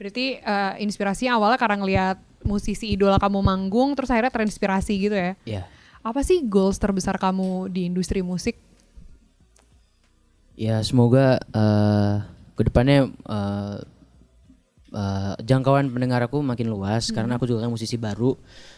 Berarti 0.01 0.41
eh, 0.41 0.73
inspirasinya 0.81 1.37
awalnya 1.37 1.59
karena 1.61 1.77
ngelihat 1.83 2.17
musisi 2.47 2.95
idola 2.95 3.19
kamu 3.19 3.43
manggung, 3.43 3.93
terus 3.99 4.07
akhirnya 4.07 4.31
terinspirasi 4.31 4.93
gitu 4.95 5.11
ya? 5.11 5.35
ya 5.43 5.63
Apa 5.99 6.23
sih 6.23 6.39
goals 6.47 6.79
terbesar 6.79 7.19
kamu 7.19 7.67
di 7.67 7.91
industri 7.91 8.23
musik? 8.23 8.55
Ya 10.55 10.79
semoga 10.83 11.39
eh 11.51 12.15
ke 12.55 12.67
depannya 12.67 13.11
eh 13.11 13.77
eh, 14.91 15.33
jangkauan 15.41 15.89
pendengar 15.89 16.21
aku 16.21 16.41
makin 16.41 16.67
luas 16.67 17.09
karena 17.11 17.35
aku 17.35 17.45
juga 17.45 17.63
kan 17.63 17.71
musisi 17.71 17.95
baru. 17.95 18.33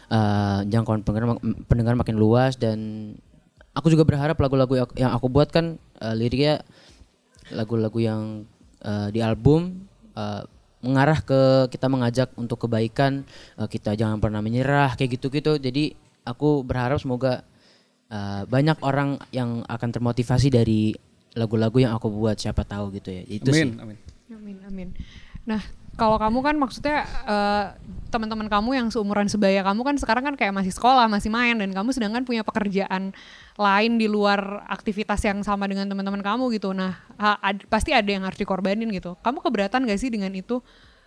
Eh 0.07 0.59
jangkauan 0.67 1.01
pendengar 1.01 1.35
mak- 1.35 1.43
pendengar 1.65 1.95
makin 1.95 2.15
luas 2.15 2.55
dan 2.55 2.79
aku 3.71 3.87
juga 3.87 4.03
berharap 4.03 4.35
lagu-lagu 4.35 4.75
yang- 4.75 4.95
yang 4.97 5.11
aku 5.11 5.27
buat 5.27 5.47
kan 5.47 5.79
eh, 5.97 6.15
liriknya 6.15 6.59
lagu-lagu 7.51 7.99
yang 7.99 8.21
eh, 8.81 9.07
di 9.09 9.19
album 9.19 9.85
eh, 10.13 10.43
mengarah 10.81 11.21
ke 11.21 11.69
kita 11.69 11.85
mengajak 11.85 12.33
untuk 12.35 12.65
kebaikan 12.65 13.21
eh, 13.55 13.67
kita 13.67 13.93
jangan 13.93 14.17
pernah 14.17 14.41
menyerah 14.41 14.95
kayak 14.95 15.19
gitu-gitu. 15.19 15.57
Jadi 15.57 15.93
aku 16.23 16.61
berharap 16.61 16.99
semoga 16.99 17.43
eh, 18.09 18.43
banyak 18.45 18.77
orang 18.81 19.15
yang 19.31 19.63
akan 19.65 19.89
termotivasi 19.91 20.49
dari 20.49 20.91
lagu-lagu 21.31 21.79
yang 21.79 21.95
aku 21.95 22.11
buat 22.11 22.35
siapa 22.35 22.67
tahu 22.67 22.91
gitu 22.93 23.07
ya. 23.09 23.23
Itu 23.23 23.51
sih. 23.51 23.63
amin, 23.63 23.79
amin. 23.79 23.97
Amin, 24.31 24.57
amin. 24.63 24.89
Nah, 25.43 25.59
kalau 25.95 26.17
kamu 26.17 26.39
kan 26.41 26.55
maksudnya 26.57 27.03
eh, 27.27 27.65
teman-teman 28.11 28.51
kamu 28.51 28.75
yang 28.75 28.87
seumuran 28.91 29.31
sebaya 29.31 29.63
kamu 29.63 29.87
kan 29.87 29.95
sekarang 29.95 30.23
kan 30.27 30.35
kayak 30.35 30.51
masih 30.51 30.75
sekolah, 30.75 31.07
masih 31.07 31.31
main 31.31 31.55
dan 31.55 31.71
kamu 31.71 31.95
sedangkan 31.95 32.27
punya 32.27 32.43
pekerjaan 32.43 33.15
lain 33.55 33.91
di 33.95 34.11
luar 34.11 34.67
aktivitas 34.67 35.23
yang 35.23 35.39
sama 35.47 35.63
dengan 35.71 35.87
teman-teman 35.87 36.19
kamu 36.19 36.51
gitu. 36.59 36.75
Nah, 36.75 36.99
ha- 37.15 37.39
ad- 37.39 37.63
pasti 37.71 37.95
ada 37.95 38.07
yang 38.07 38.27
harus 38.27 38.35
dikorbanin 38.35 38.91
gitu. 38.91 39.15
Kamu 39.23 39.39
keberatan 39.39 39.87
gak 39.87 39.99
sih 39.99 40.11
dengan 40.11 40.35
itu? 40.35 40.59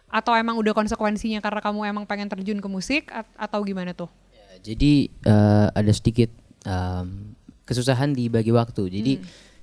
Atau 0.08 0.32
emang 0.32 0.56
udah 0.56 0.72
konsekuensinya 0.72 1.44
karena 1.44 1.60
kamu 1.60 1.80
emang 1.92 2.04
pengen 2.08 2.32
terjun 2.32 2.60
ke 2.64 2.68
musik 2.72 3.12
at- 3.12 3.28
atau 3.36 3.60
gimana 3.60 3.92
tuh? 3.92 4.08
Ya, 4.32 4.72
jadi 4.72 5.12
eh, 5.12 5.66
ada 5.76 5.92
sedikit 5.92 6.32
em, 6.64 7.36
kesusahan 7.68 8.16
di 8.16 8.32
bagi 8.32 8.52
waktu. 8.52 8.88
Jadi 8.88 9.12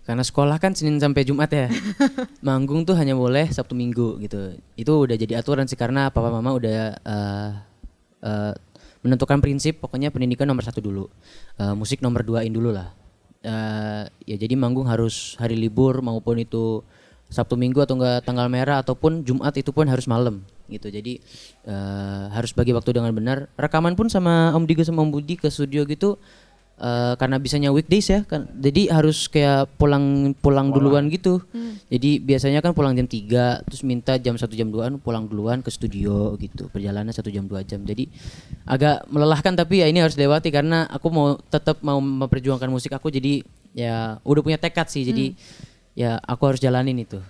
karena 0.02 0.26
sekolah 0.26 0.58
kan 0.58 0.74
Senin 0.74 0.98
sampai 0.98 1.22
Jumat 1.22 1.54
ya, 1.54 1.70
manggung 2.48 2.82
tuh 2.90 2.98
hanya 2.98 3.14
boleh 3.14 3.46
Sabtu 3.54 3.78
Minggu 3.78 4.18
gitu. 4.26 4.58
Itu 4.74 5.06
udah 5.06 5.14
jadi 5.14 5.38
aturan 5.38 5.70
sih 5.70 5.78
karena 5.78 6.10
papa 6.10 6.34
mama 6.34 6.58
udah 6.58 6.98
eh, 6.98 7.50
eh, 8.26 8.54
menentukan 9.06 9.38
prinsip 9.42 9.78
pokoknya 9.82 10.10
pendidikan 10.10 10.50
nomor 10.50 10.66
satu 10.66 10.82
dulu, 10.82 11.06
Eh, 11.62 11.76
musik 11.78 12.02
nomor 12.02 12.26
duain 12.26 12.50
dulu 12.50 12.74
lah. 12.74 12.90
Eh, 13.46 14.04
ya 14.26 14.36
jadi 14.38 14.54
manggung 14.58 14.90
harus 14.90 15.38
hari 15.38 15.54
libur 15.54 16.02
maupun 16.02 16.42
itu 16.42 16.82
Sabtu 17.30 17.56
Minggu 17.56 17.82
atau 17.82 17.96
enggak 17.98 18.26
tanggal 18.26 18.50
merah 18.52 18.82
ataupun 18.82 19.22
Jumat 19.22 19.54
itu 19.56 19.70
pun 19.70 19.86
harus 19.86 20.10
malam 20.10 20.42
gitu. 20.66 20.90
Jadi 20.90 21.22
eh, 21.70 22.26
harus 22.34 22.58
bagi 22.58 22.74
waktu 22.74 22.98
dengan 22.98 23.14
benar. 23.14 23.54
Rekaman 23.54 23.94
pun 23.94 24.10
sama 24.10 24.50
Om 24.58 24.66
Digo 24.66 24.82
sama 24.82 25.06
Om 25.06 25.14
Budi 25.14 25.38
ke 25.38 25.54
studio 25.54 25.86
gitu 25.86 26.18
eh, 26.82 27.14
karena 27.16 27.38
bisanya 27.38 27.70
weekdays 27.70 28.10
ya 28.10 28.26
kan. 28.26 28.50
Jadi 28.58 28.90
harus 28.90 29.30
kayak 29.30 29.70
pulang 29.78 30.34
pulang 30.42 30.74
duluan 30.74 31.08
gitu. 31.14 31.40
Jadi 31.94 32.18
biasanya 32.18 32.66
kan 32.66 32.74
pulang 32.74 32.98
jam 32.98 33.06
3 33.06 33.68
terus 33.68 33.82
minta 33.86 34.18
jam 34.18 34.34
1 34.34 34.50
jam 34.58 34.74
2 34.74 34.98
pulang 35.00 35.30
duluan 35.30 35.62
ke 35.62 35.70
studio 35.70 36.34
gitu. 36.42 36.68
Perjalanan 36.74 37.14
satu 37.14 37.30
jam 37.30 37.46
2 37.46 37.62
jam. 37.70 37.86
Jadi 37.86 38.10
agak 38.66 39.06
melelahkan 39.14 39.54
tapi 39.54 39.86
ya 39.86 39.88
ini 39.88 40.02
harus 40.02 40.18
dilewati 40.18 40.50
karena 40.50 40.90
aku 40.90 41.08
mau 41.14 41.38
tetap 41.38 41.80
mau 41.86 42.02
memperjuangkan 42.02 42.68
musik 42.72 42.92
aku 42.98 43.14
jadi 43.14 43.46
ya 43.78 44.18
udah 44.26 44.42
punya 44.42 44.58
tekad 44.58 44.90
sih. 44.90 45.06
Jadi 45.06 45.38
ya 45.94 46.18
aku 46.24 46.50
harus 46.50 46.60
jalanin 46.64 46.98
itu. 46.98 47.22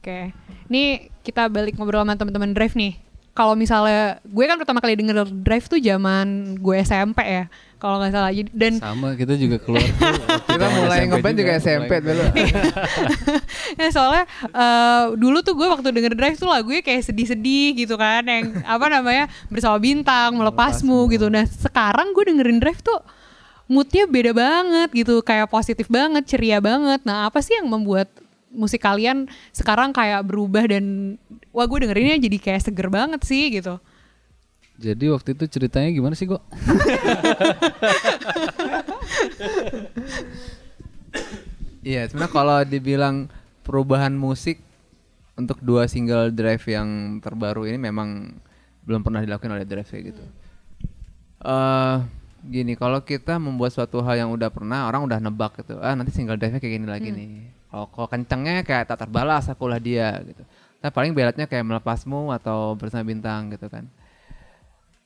Oke, 0.00 0.32
ini 0.72 1.12
kita 1.20 1.52
balik 1.52 1.76
ngobrol 1.76 2.00
sama 2.00 2.16
teman-teman 2.16 2.56
Drive 2.56 2.72
nih. 2.72 3.09
Kalau 3.30 3.54
misalnya 3.54 4.18
gue 4.20 4.44
kan 4.44 4.58
pertama 4.58 4.78
kali 4.78 4.94
denger 4.94 5.22
Drive 5.30 5.64
tuh 5.64 5.78
zaman 5.78 6.26
gue 6.56 6.76
SMP 6.78 7.22
ya, 7.22 7.44
kalau 7.76 7.96
nggak 7.96 8.10
salah. 8.10 8.28
Jadi- 8.28 8.50
Dan 8.50 8.72
Sama 8.76 9.14
kita 9.14 9.32
juga 9.34 9.56
keluar 9.56 9.80
Kita 10.50 10.66
mulai 10.68 10.98
SMP 10.98 11.08
ngeband 11.08 11.36
juga 11.38 11.52
SMP 11.56 11.92
mulai- 11.94 12.02
dulu. 12.02 12.24
ya 13.80 13.88
soalnya 13.88 14.24
eh, 14.44 15.04
dulu 15.14 15.38
tuh 15.40 15.54
gue 15.54 15.62
waktu 15.64 15.88
denger 15.88 16.12
Drive 16.12 16.36
tuh 16.36 16.46
lagunya 16.46 16.80
kayak 16.80 17.06
sedih-sedih 17.06 17.78
gitu 17.78 17.94
kan, 17.94 18.22
yang 18.22 18.50
apa 18.74 18.86
namanya 18.88 19.24
bersama 19.46 19.78
bintang, 19.78 20.34
melepasmu 20.34 21.06
gitu. 21.08 21.30
Nah 21.30 21.46
sekarang 21.46 22.10
gue 22.10 22.24
dengerin 22.26 22.58
Drive 22.58 22.82
tuh 22.82 22.98
moodnya 23.66 24.04
beda 24.04 24.34
banget 24.34 24.90
gitu, 24.92 25.22
kayak 25.22 25.46
positif 25.46 25.86
banget, 25.86 26.26
ceria 26.26 26.58
banget. 26.58 27.06
Nah 27.06 27.30
apa 27.30 27.38
sih 27.38 27.54
yang 27.54 27.70
membuat 27.70 28.10
musik 28.50 28.82
kalian 28.82 29.30
sekarang 29.54 29.94
kayak 29.94 30.26
berubah 30.26 30.66
dan 30.66 31.16
wah 31.54 31.66
gue 31.66 31.86
dengerinnya 31.86 32.18
jadi 32.18 32.38
kayak 32.38 32.62
seger 32.66 32.90
banget 32.90 33.22
sih 33.22 33.50
gitu. 33.54 33.78
Jadi 34.80 35.12
waktu 35.12 35.36
itu 35.36 35.44
ceritanya 35.46 35.92
gimana 35.92 36.14
sih 36.16 36.26
kok? 36.26 36.42
Iya, 41.80 42.04
sebenarnya 42.12 42.32
kalau 42.32 42.58
dibilang 42.60 43.32
perubahan 43.64 44.12
musik 44.12 44.60
untuk 45.40 45.56
dua 45.64 45.88
single 45.88 46.28
Drive 46.28 46.64
yang 46.68 47.18
terbaru 47.24 47.64
ini 47.64 47.80
memang 47.80 48.36
belum 48.84 49.00
pernah 49.00 49.24
dilakukan 49.24 49.56
oleh 49.56 49.64
Drive 49.64 49.88
kayak 49.88 50.12
gitu. 50.12 50.24
eh 51.40 51.96
gini, 52.44 52.76
kalau 52.76 53.00
kita 53.00 53.40
membuat 53.40 53.72
suatu 53.72 54.04
hal 54.04 54.20
yang 54.20 54.30
udah 54.32 54.52
pernah, 54.52 54.88
orang 54.92 55.08
udah 55.08 55.24
nebak 55.24 55.56
gitu. 55.64 55.80
Ah, 55.80 55.96
nanti 55.96 56.12
single 56.12 56.36
Drive-nya 56.36 56.60
kayak 56.60 56.74
gini 56.76 56.88
lagi 56.88 57.08
nih. 57.08 57.28
Kalau 57.70 57.86
kalau 57.94 58.08
kencengnya 58.10 58.66
kayak 58.66 58.90
tak 58.90 59.06
terbalas 59.06 59.46
akulah 59.46 59.78
dia 59.78 60.18
gitu. 60.26 60.42
Nah, 60.80 60.90
paling 60.90 61.14
beratnya 61.14 61.46
kayak 61.46 61.62
melepasmu 61.62 62.34
atau 62.34 62.74
bersama 62.74 63.06
bintang 63.06 63.54
gitu 63.54 63.70
kan. 63.70 63.86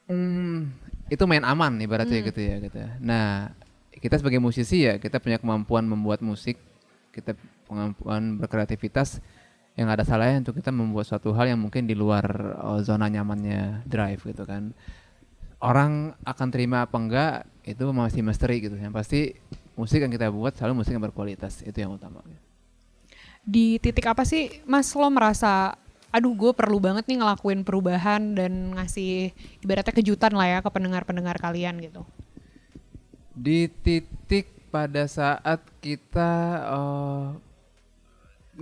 Hmm, 0.09 0.73
itu 1.13 1.25
main 1.29 1.45
aman 1.45 1.77
ibaratnya 1.81 2.25
gitu 2.25 2.41
ya 2.41 2.57
gitu. 2.65 2.77
ya. 2.81 2.91
Nah, 3.01 3.53
kita 3.93 4.21
sebagai 4.21 4.41
musisi 4.41 4.85
ya 4.85 4.97
kita 4.97 5.21
punya 5.21 5.37
kemampuan 5.37 5.85
membuat 5.85 6.25
musik, 6.25 6.57
kita 7.13 7.37
kemampuan 7.69 8.41
berkreativitas 8.41 9.21
yang 9.75 9.91
ada 9.91 10.07
salahnya 10.07 10.47
untuk 10.47 10.63
kita 10.63 10.71
membuat 10.71 11.11
suatu 11.11 11.35
hal 11.35 11.51
yang 11.51 11.59
mungkin 11.59 11.91
di 11.91 11.99
luar 11.99 12.25
oh, 12.63 12.81
zona 12.81 13.11
nyamannya 13.11 13.83
drive 13.85 14.23
gitu 14.23 14.47
kan. 14.47 14.71
Orang 15.59 16.15
akan 16.23 16.49
terima 16.53 16.87
apa 16.87 16.97
enggak 16.97 17.35
itu 17.67 17.85
masih 17.91 18.21
misteri 18.23 18.63
gitu. 18.63 18.77
Yang 18.79 18.95
pasti 18.95 19.21
musik 19.75 20.05
yang 20.05 20.13
kita 20.13 20.31
buat 20.31 20.55
selalu 20.55 20.85
musik 20.85 20.95
yang 20.95 21.03
berkualitas 21.03 21.67
itu 21.67 21.75
yang 21.75 21.91
utama. 21.97 22.23
Di 23.45 23.77
titik 23.79 24.09
apa 24.09 24.25
sih 24.25 24.61
Mas 24.65 24.89
lo 24.97 25.09
merasa 25.09 25.77
aduh 26.15 26.31
gue 26.31 26.53
perlu 26.55 26.79
banget 26.79 27.05
nih 27.11 27.19
ngelakuin 27.21 27.67
perubahan 27.67 28.39
dan 28.39 28.71
ngasih 28.79 29.35
ibaratnya 29.61 29.91
kejutan 29.91 30.31
lah 30.31 30.47
ya 30.47 30.59
ke 30.63 30.71
pendengar-pendengar 30.71 31.37
kalian 31.37 31.83
gitu. 31.83 32.07
Di 33.35 33.67
titik 33.67 34.47
pada 34.71 35.05
saat 35.07 35.59
kita 35.83 36.31
eh, 36.71 37.25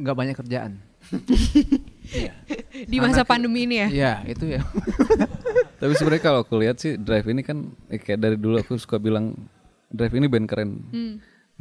nggak 0.01 0.17
banyak 0.17 0.37
kerjaan. 0.37 0.73
Iya. 2.13 2.35
Di 2.85 3.01
masa 3.01 3.23
Karena 3.23 3.25
ki- 3.25 3.31
pandemi 3.31 3.61
ini 3.65 3.77
ya. 3.79 3.89
Iya, 3.89 4.13
itu 4.29 4.45
ya. 4.45 4.61
Tapi 5.81 5.93
sebenarnya 5.97 6.21
kalau 6.21 6.45
aku 6.45 6.61
lihat 6.61 6.77
sih 6.77 7.01
Drive 7.01 7.25
ini 7.25 7.41
kan 7.41 7.73
eh, 7.89 7.97
kayak 7.97 8.21
dari 8.21 8.37
dulu 8.37 8.61
aku 8.61 8.77
suka 8.77 9.01
bilang 9.01 9.33
Drive 9.89 10.13
ini 10.13 10.29
band 10.29 10.45
keren. 10.45 10.83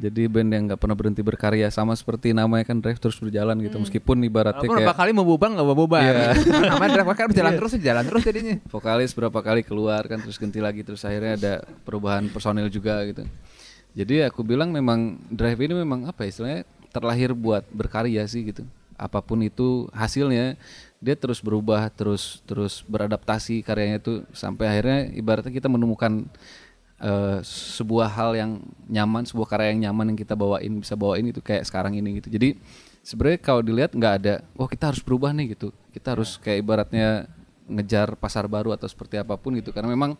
Jadi 0.02 0.26
band 0.26 0.50
yang 0.50 0.64
nggak 0.66 0.82
pernah 0.82 0.98
berhenti 0.98 1.22
berkarya 1.22 1.70
sama 1.70 1.94
seperti 1.94 2.34
namanya 2.34 2.66
kan 2.66 2.82
Drive 2.82 2.98
terus 2.98 3.22
berjalan 3.22 3.54
gitu. 3.62 3.78
Meskipun 3.78 4.18
ibaratnya 4.26 4.66
Walaupun 4.66 4.82
kayak 4.82 4.90
berapa 4.90 4.98
kali 4.98 5.12
mau 5.14 5.26
bubar 5.30 5.50
nggak 5.54 5.68
mau 5.70 5.78
bubar. 5.78 6.02
Iya. 6.02 6.34
Namanya 6.74 6.90
drive 6.98 7.14
kan 7.14 7.30
jalan 7.30 7.54
terus 7.54 7.72
jalan 7.78 8.04
terus 8.10 8.24
jadinya. 8.26 8.56
vokalis 8.74 9.14
berapa 9.14 9.40
kali 9.46 9.62
keluar 9.62 10.02
kan 10.10 10.18
terus 10.18 10.42
ganti 10.42 10.58
lagi 10.58 10.82
terus 10.82 11.06
akhirnya 11.06 11.38
ada 11.38 11.54
perubahan 11.86 12.26
personil 12.34 12.66
juga 12.74 12.98
gitu. 13.06 13.30
Jadi 13.94 14.26
aku 14.26 14.42
bilang 14.42 14.74
memang 14.74 15.20
Drive 15.30 15.60
ini 15.60 15.76
memang 15.76 16.08
apa 16.08 16.24
ya, 16.26 16.32
istilahnya 16.32 16.62
terlahir 16.90 17.38
buat 17.38 17.62
berkarya 17.70 18.26
sih 18.26 18.42
gitu. 18.50 18.66
Apa 18.98 19.22
pun 19.22 19.38
itu 19.46 19.86
hasilnya 19.94 20.58
dia 21.02 21.16
terus 21.18 21.42
berubah 21.42 21.90
terus 21.90 22.46
terus 22.46 22.86
beradaptasi 22.86 23.66
karyanya 23.66 23.98
itu 23.98 24.22
sampai 24.34 24.70
akhirnya 24.70 25.00
ibaratnya 25.18 25.50
kita 25.50 25.66
menemukan 25.66 26.30
eh, 27.02 27.38
sebuah 27.44 28.08
hal 28.14 28.32
yang 28.38 28.52
nyaman, 28.88 29.26
sebuah 29.26 29.48
karya 29.50 29.74
yang 29.74 29.92
nyaman 29.92 30.14
yang 30.14 30.20
kita 30.22 30.38
bawain 30.38 30.80
bisa 30.80 30.94
bawain 30.94 31.26
itu 31.28 31.42
kayak 31.42 31.66
sekarang 31.66 31.98
ini 31.98 32.22
gitu. 32.22 32.30
Jadi 32.30 32.62
sebenarnya 33.02 33.40
kalau 33.42 33.62
dilihat 33.66 33.92
nggak 33.98 34.14
ada, 34.22 34.46
oh 34.56 34.70
kita 34.70 34.94
harus 34.94 35.02
berubah 35.02 35.34
nih 35.34 35.58
gitu. 35.58 35.74
Kita 35.92 36.14
harus 36.14 36.38
kayak 36.38 36.62
ibaratnya 36.62 37.26
ngejar 37.66 38.14
pasar 38.16 38.46
baru 38.46 38.72
atau 38.78 38.86
seperti 38.86 39.18
apa 39.18 39.34
pun 39.36 39.58
gitu. 39.58 39.74
Karena 39.74 39.90
memang 39.90 40.16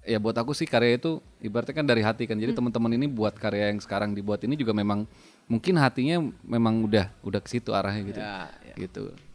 ya 0.00 0.16
buat 0.16 0.32
aku 0.32 0.56
sih 0.56 0.64
karya 0.64 0.96
itu 0.96 1.20
ibaratnya 1.44 1.76
kan 1.76 1.86
dari 1.86 2.00
hati 2.00 2.24
kan. 2.24 2.40
Jadi 2.40 2.56
teman-teman 2.56 2.96
ini 2.96 3.06
buat 3.06 3.36
karya 3.36 3.68
yang 3.68 3.78
sekarang 3.78 4.16
dibuat 4.16 4.40
ini 4.48 4.56
juga 4.56 4.72
memang 4.72 5.04
mungkin 5.44 5.76
hatinya 5.76 6.24
memang 6.42 6.88
udah 6.88 7.12
udah 7.20 7.40
ke 7.44 7.48
situ 7.52 7.76
arahnya 7.76 8.02
gitu. 8.08 8.20
Ya, 8.20 8.48
Gitu. 8.74 9.29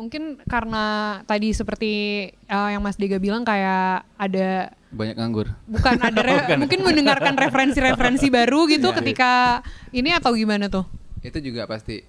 Mungkin 0.00 0.40
karena 0.48 0.84
tadi 1.22 1.52
seperti 1.52 1.92
eh, 2.32 2.68
yang 2.72 2.80
Mas 2.80 2.96
Dega 2.96 3.20
bilang 3.20 3.44
kayak 3.44 4.08
ada 4.16 4.72
Banyak 4.90 5.14
nganggur. 5.14 5.52
bukan 5.68 5.96
ada 6.08 6.20
re- 6.24 6.56
mungkin 6.56 6.80
mendengarkan 6.80 7.36
referensi-referensi 7.36 8.32
baru 8.40 8.64
gitu 8.66 8.90
ketika 8.96 9.60
ini 9.92 10.10
atau 10.10 10.32
gimana 10.32 10.66
tuh? 10.66 10.88
Itu 11.20 11.36
juga 11.38 11.68
pasti. 11.68 12.00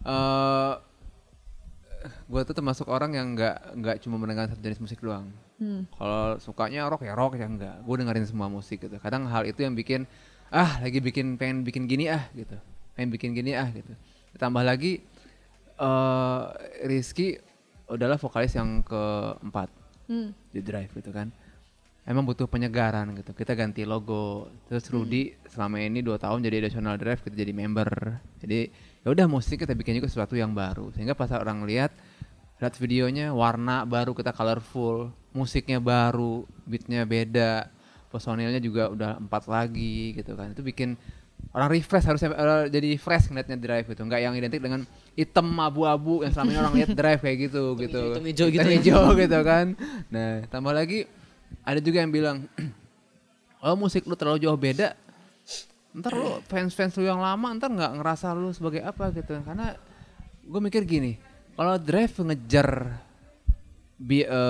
eh 0.00 0.72
gue 2.28 2.40
tuh 2.42 2.54
termasuk 2.54 2.86
orang 2.86 3.10
yang 3.12 3.34
nggak 3.34 3.56
nggak 3.74 3.96
cuma 4.02 4.16
mendengar 4.16 4.46
satu 4.46 4.58
jenis 4.58 4.78
musik 4.78 4.98
doang. 4.98 5.30
Kalau 5.94 6.38
sukanya 6.38 6.86
rock 6.86 7.02
ya 7.02 7.14
rock 7.14 7.34
ya 7.34 7.46
enggak. 7.46 7.82
Gue 7.82 7.98
dengerin 7.98 8.22
semua 8.22 8.46
musik 8.46 8.78
gitu. 8.80 8.98
Kadang 8.98 9.26
hal 9.26 9.42
itu 9.42 9.62
yang 9.62 9.74
bikin 9.74 10.06
ah 10.48 10.78
lagi 10.78 10.98
bikin 10.98 11.34
pengen 11.34 11.62
bikin 11.62 11.86
gini 11.86 12.06
ah 12.06 12.26
gitu. 12.32 12.54
Pengen 12.94 13.10
bikin 13.10 13.30
gini 13.32 13.54
ah 13.54 13.66
gitu. 13.68 13.90
Ditambah 14.30 14.62
lagi 14.62 15.02
eh 15.78 16.42
Rizky 16.84 17.38
adalah 17.88 18.20
vokalis 18.20 18.52
yang 18.52 18.82
keempat 18.82 19.70
Hmm. 20.08 20.32
di 20.50 20.60
Drive 20.64 20.92
gitu 20.92 21.12
kan. 21.12 21.28
Emang 22.08 22.24
butuh 22.24 22.48
penyegaran 22.48 23.12
gitu. 23.12 23.36
Kita 23.36 23.52
ganti 23.52 23.84
logo. 23.84 24.48
Terus 24.64 24.88
Rudy 24.88 25.36
selama 25.44 25.76
ini 25.76 26.00
dua 26.00 26.16
tahun 26.16 26.40
jadi 26.40 26.64
additional 26.64 26.96
Drive 26.96 27.20
kita 27.20 27.36
jadi 27.36 27.52
member. 27.52 28.16
Jadi 28.40 28.72
ya 29.04 29.12
udah 29.12 29.28
musik 29.28 29.60
kita 29.60 29.76
bikin 29.76 30.00
juga 30.00 30.08
sesuatu 30.08 30.32
yang 30.32 30.56
baru. 30.56 30.88
Sehingga 30.96 31.12
pas 31.12 31.28
orang 31.36 31.68
lihat 31.68 31.92
lihat 32.58 32.74
videonya 32.80 33.36
warna 33.36 33.84
baru 33.84 34.16
kita 34.16 34.32
colorful, 34.32 35.12
musiknya 35.36 35.78
baru, 35.78 36.48
beatnya 36.64 37.04
beda, 37.04 37.68
personilnya 38.08 38.58
juga 38.58 38.88
udah 38.88 39.20
empat 39.20 39.44
lagi 39.44 40.16
gitu 40.16 40.32
kan. 40.32 40.56
Itu 40.56 40.64
bikin 40.64 40.96
orang 41.48 41.68
refresh 41.72 42.04
harusnya 42.04 42.28
eh, 42.30 42.64
jadi 42.68 42.88
fresh 42.96 43.28
ngeliatnya 43.28 43.56
drive 43.56 43.86
gitu. 43.88 44.02
Nggak 44.02 44.20
yang 44.20 44.34
identik 44.34 44.60
dengan 44.60 44.80
hitam 45.12 45.48
abu-abu 45.58 46.22
yang 46.22 46.30
selama 46.30 46.48
ini 46.50 46.58
orang 46.58 46.74
lihat 46.76 46.90
drive 46.92 47.20
kayak 47.20 47.38
gitu 47.48 47.62
gitu. 47.76 48.02
hitam 48.14 48.24
hijau 48.24 48.46
gitu 48.48 48.60
Hitam 48.60 48.70
ya. 48.70 48.76
hijau 48.78 49.02
gitu 49.16 49.38
kan. 49.42 49.66
Nah 50.08 50.30
tambah 50.46 50.72
lagi 50.72 51.08
ada 51.64 51.80
juga 51.80 51.98
yang 52.00 52.12
bilang 52.12 52.36
oh 53.64 53.74
musik 53.74 54.04
lu 54.04 54.14
terlalu 54.14 54.44
jauh 54.44 54.54
beda 54.54 54.92
ntar 55.96 56.12
lu 56.12 56.38
fans 56.46 56.76
fans 56.76 56.94
lu 56.94 57.08
yang 57.08 57.18
lama 57.18 57.48
ntar 57.56 57.72
nggak 57.72 57.92
ngerasa 57.96 58.30
lu 58.32 58.52
sebagai 58.52 58.84
apa 58.84 59.08
gitu. 59.10 59.40
Karena 59.42 59.74
gue 60.44 60.60
mikir 60.60 60.84
gini 60.84 61.16
kalau 61.52 61.74
drive 61.76 62.12
ngejar 62.14 63.02
be 63.98 64.22
a 64.22 64.42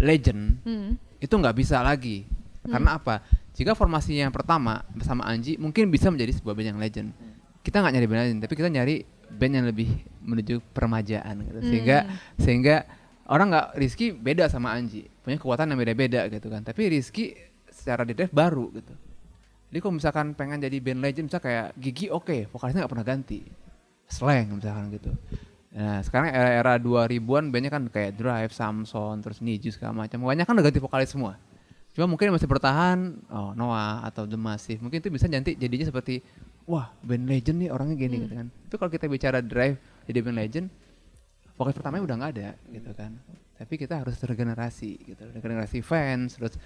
legend 0.00 0.56
Hmm. 0.64 0.96
itu 1.18 1.34
nggak 1.34 1.52
bisa 1.52 1.82
lagi. 1.82 2.24
Karena 2.60 2.96
apa 2.96 3.20
jika 3.60 3.76
formasinya 3.76 4.24
yang 4.24 4.32
pertama 4.32 4.80
bersama 4.96 5.28
Anji 5.28 5.60
mungkin 5.60 5.92
bisa 5.92 6.08
menjadi 6.08 6.32
sebuah 6.32 6.56
band 6.56 6.68
yang 6.72 6.80
legend. 6.80 7.12
Kita 7.60 7.84
nggak 7.84 7.92
nyari 7.92 8.06
band 8.08 8.20
legend 8.24 8.40
tapi 8.40 8.54
kita 8.56 8.72
nyari 8.72 9.04
band 9.36 9.52
yang 9.52 9.66
lebih 9.68 10.00
menuju 10.24 10.64
permajaan 10.72 11.44
gitu. 11.44 11.60
Sehingga 11.68 12.08
sehingga 12.40 12.76
orang 13.28 13.52
nggak 13.52 13.66
Rizky 13.76 14.16
beda 14.16 14.48
sama 14.48 14.72
Anji. 14.72 15.12
Punya 15.20 15.36
kekuatan 15.36 15.68
yang 15.68 15.76
beda-beda 15.76 16.24
gitu 16.32 16.48
kan. 16.48 16.64
Tapi 16.64 16.88
Rizky 16.88 17.36
secara 17.68 18.08
drive 18.08 18.32
baru 18.32 18.72
gitu. 18.72 18.96
Jadi 19.68 19.78
kalau 19.84 19.92
misalkan 19.92 20.32
pengen 20.32 20.64
jadi 20.64 20.80
band 20.80 21.04
legend 21.04 21.28
misalnya 21.28 21.44
kayak 21.44 21.66
Gigi 21.76 22.08
oke 22.08 22.48
vokalisnya 22.48 22.88
nggak 22.88 22.92
pernah 22.96 23.04
ganti. 23.04 23.44
Slang 24.08 24.56
misalkan 24.56 24.88
gitu. 24.88 25.12
Nah 25.76 26.00
sekarang 26.00 26.32
era-era 26.32 26.80
2000-an 26.80 27.52
bandnya 27.52 27.68
kan 27.68 27.92
kayak 27.92 28.16
Drive, 28.16 28.56
Samson, 28.56 29.20
terus 29.20 29.44
Niju 29.44 29.68
segala 29.68 29.92
macam. 30.08 30.24
Banyak 30.24 30.48
kan 30.48 30.56
udah 30.56 30.64
ganti 30.64 30.80
vokalis 30.80 31.12
semua. 31.12 31.36
Cuma 31.90 32.06
mungkin 32.06 32.30
masih 32.30 32.46
bertahan 32.46 33.18
oh, 33.30 33.50
Noah 33.58 34.06
atau 34.06 34.24
The 34.24 34.38
Massive. 34.38 34.78
Mungkin 34.78 35.02
itu 35.02 35.10
bisa 35.10 35.26
nanti 35.26 35.58
jadinya 35.58 35.90
seperti 35.90 36.22
wah 36.70 36.94
band 37.02 37.26
legend 37.26 37.66
nih 37.66 37.70
orangnya 37.74 37.96
gini 37.98 38.16
gitu 38.26 38.34
kan. 38.38 38.46
Itu 38.70 38.74
kalau 38.78 38.90
kita 38.94 39.10
bicara 39.10 39.42
Drive 39.42 39.78
jadi 40.06 40.18
band 40.22 40.38
legend, 40.38 40.66
vokalis 41.58 41.76
pertamanya 41.76 42.02
udah 42.06 42.16
nggak 42.22 42.32
ada 42.38 42.48
gitu 42.70 42.90
kan. 42.94 43.12
Tapi 43.58 43.74
kita 43.76 44.00
harus 44.00 44.16
regenerasi 44.22 44.90
gitu, 45.04 45.22
regenerasi 45.34 45.84
fans, 45.84 46.38
terus 46.38 46.56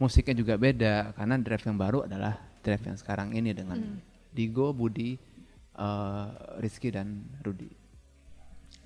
musiknya 0.00 0.34
juga 0.34 0.56
beda 0.56 1.12
karena 1.14 1.36
Drive 1.38 1.64
yang 1.68 1.76
baru 1.76 2.08
adalah 2.08 2.40
Drive 2.64 2.82
yang 2.88 2.96
sekarang 2.96 3.36
ini 3.36 3.52
dengan 3.52 4.00
Digo, 4.32 4.72
Budi, 4.72 5.14
eh, 5.76 6.28
Rizky 6.58 6.88
dan 6.90 7.22
Rudy. 7.44 7.80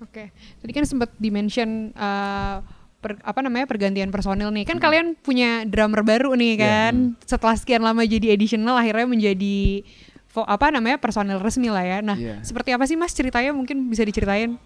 Oke, 0.03 0.35
tadi 0.59 0.71
kan 0.75 0.83
sempat 0.83 1.15
dimention 1.15 1.95
uh, 1.95 2.59
per- 3.05 3.21
apa 3.21 3.39
namanya 3.39 3.69
pergantian 3.69 4.09
personil 4.09 4.49
nih. 4.49 4.65
Kan 4.65 4.81
kalian 4.81 5.13
punya 5.15 5.61
drummer 5.63 6.01
baru 6.01 6.33
nih 6.33 6.53
kan. 6.57 6.93
Setelah 7.21 7.53
sekian 7.53 7.79
lama 7.79 8.01
jadi 8.01 8.33
additional 8.33 8.73
akhirnya 8.73 9.05
menjadi 9.05 9.85
vo- 10.27 10.43
apa 10.43 10.73
namanya 10.73 10.97
personil 10.97 11.37
resmi 11.37 11.69
lah 11.69 11.85
ya. 11.85 12.01
Nah, 12.01 12.17
Iya. 12.17 12.41
seperti 12.41 12.73
apa 12.73 12.83
sih 12.83 12.97
Mas 12.97 13.13
ceritanya 13.13 13.53
mungkin 13.53 13.85
bisa 13.85 14.01
diceritain? 14.01 14.57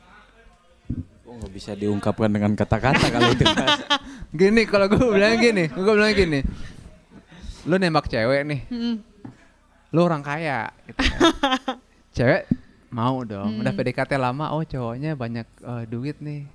Oh, 1.22 1.36
nggak 1.36 1.52
bisa 1.52 1.76
diungkapkan 1.76 2.32
dengan 2.32 2.56
kata-kata 2.56 3.06
kalau 3.06 3.28
itu. 3.30 3.44
Mas. 3.44 3.84
Gini 4.40 4.64
kalau 4.64 4.88
gue 4.88 5.04
bilang 5.10 5.36
gini, 5.36 5.68
gue 5.68 5.84
bilang 5.92 6.14
gini. 6.14 6.40
Lu 7.66 7.76
nembak 7.76 8.08
cewek 8.08 8.46
nih, 8.46 8.62
Mm-mm. 8.68 8.96
lu 9.90 10.00
orang 10.00 10.22
kaya 10.22 10.70
gitu 10.86 11.02
kan. 11.02 11.20
cewek 12.16 12.46
mau 12.88 13.22
dong, 13.22 13.60
udah 13.60 13.70
PDKT 13.70 14.16
lama, 14.16 14.50
oh 14.50 14.62
cowoknya 14.62 15.14
banyak 15.14 15.46
eh, 15.60 15.84
duit 15.86 16.18
nih. 16.20 16.46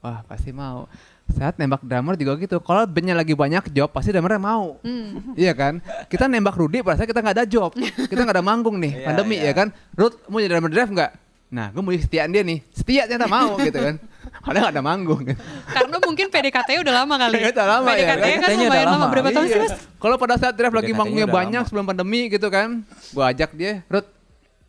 Wah, 0.00 0.20
pasti 0.22 0.50
mau. 0.50 0.88
Saat 1.32 1.56
nembak 1.56 1.80
drummer 1.80 2.14
juga 2.14 2.36
gitu. 2.36 2.56
Kalau 2.58 2.84
bandnya 2.84 3.12
lagi 3.12 3.32
banyak 3.32 3.70
job, 3.70 3.88
pasti 3.88 4.10
drummernya 4.10 4.38
mau. 4.38 4.76
Hmm. 4.80 5.34
Iya 5.34 5.52
kan? 5.52 5.80
Kita 6.06 6.26
nembak 6.26 6.54
Rudy 6.54 6.80
pada 6.80 6.96
saat 6.96 7.08
kita 7.08 7.18
nggak 7.18 7.36
ada 7.36 7.44
job. 7.44 7.72
Kita 7.74 8.20
nggak 8.20 8.36
ada 8.36 8.44
manggung 8.44 8.76
nih, 8.76 8.92
Iya, 8.94 9.06
pandemi 9.06 9.36
iya. 9.36 9.50
ya 9.50 9.52
kan? 9.54 9.68
Rud, 9.92 10.14
mau 10.26 10.38
jadi 10.38 10.50
drummer 10.52 10.70
drive 10.70 10.90
nggak? 10.90 11.12
Nah, 11.52 11.68
gue 11.68 11.80
mau 11.80 11.92
kesetiaan 11.92 12.32
dia 12.32 12.40
nih. 12.40 12.64
Setia 12.72 13.04
ternyata 13.04 13.28
mau 13.28 13.60
gitu 13.60 13.76
kan. 13.76 14.00
Padahal 14.40 14.64
nggak 14.64 14.74
ada 14.74 14.82
manggung. 14.82 15.20
Karena 15.68 15.96
mungkin 16.00 16.26
PDKT-nya 16.32 16.80
udah 16.80 16.94
lama 17.04 17.14
kali. 17.20 17.36
PDKT 17.36 17.52
udah 17.52 17.68
lama 17.68 17.88
ya, 17.88 17.92
PDKT-nya 17.92 18.16
kan 18.16 18.24
PDKT-nya 18.24 18.56
udah 18.56 18.64
lumayan 18.64 18.86
lama. 18.86 18.96
lama. 18.96 19.06
Berapa 19.12 19.28
tahun 19.30 19.46
sih 19.46 19.52
Iya. 19.52 19.64
Mas? 19.68 19.74
Kalau 20.00 20.16
pada 20.16 20.34
saat 20.36 20.54
draft 20.56 20.72
lagi 20.72 20.80
PDKT-nya 20.86 21.00
manggungnya 21.04 21.28
banyak 21.28 21.60
lama. 21.60 21.68
sebelum 21.68 21.84
pandemi 21.84 22.20
gitu 22.26 22.48
kan, 22.48 22.68
gua 23.12 23.24
ajak 23.28 23.50
dia, 23.52 23.84
Ruth, 23.86 24.08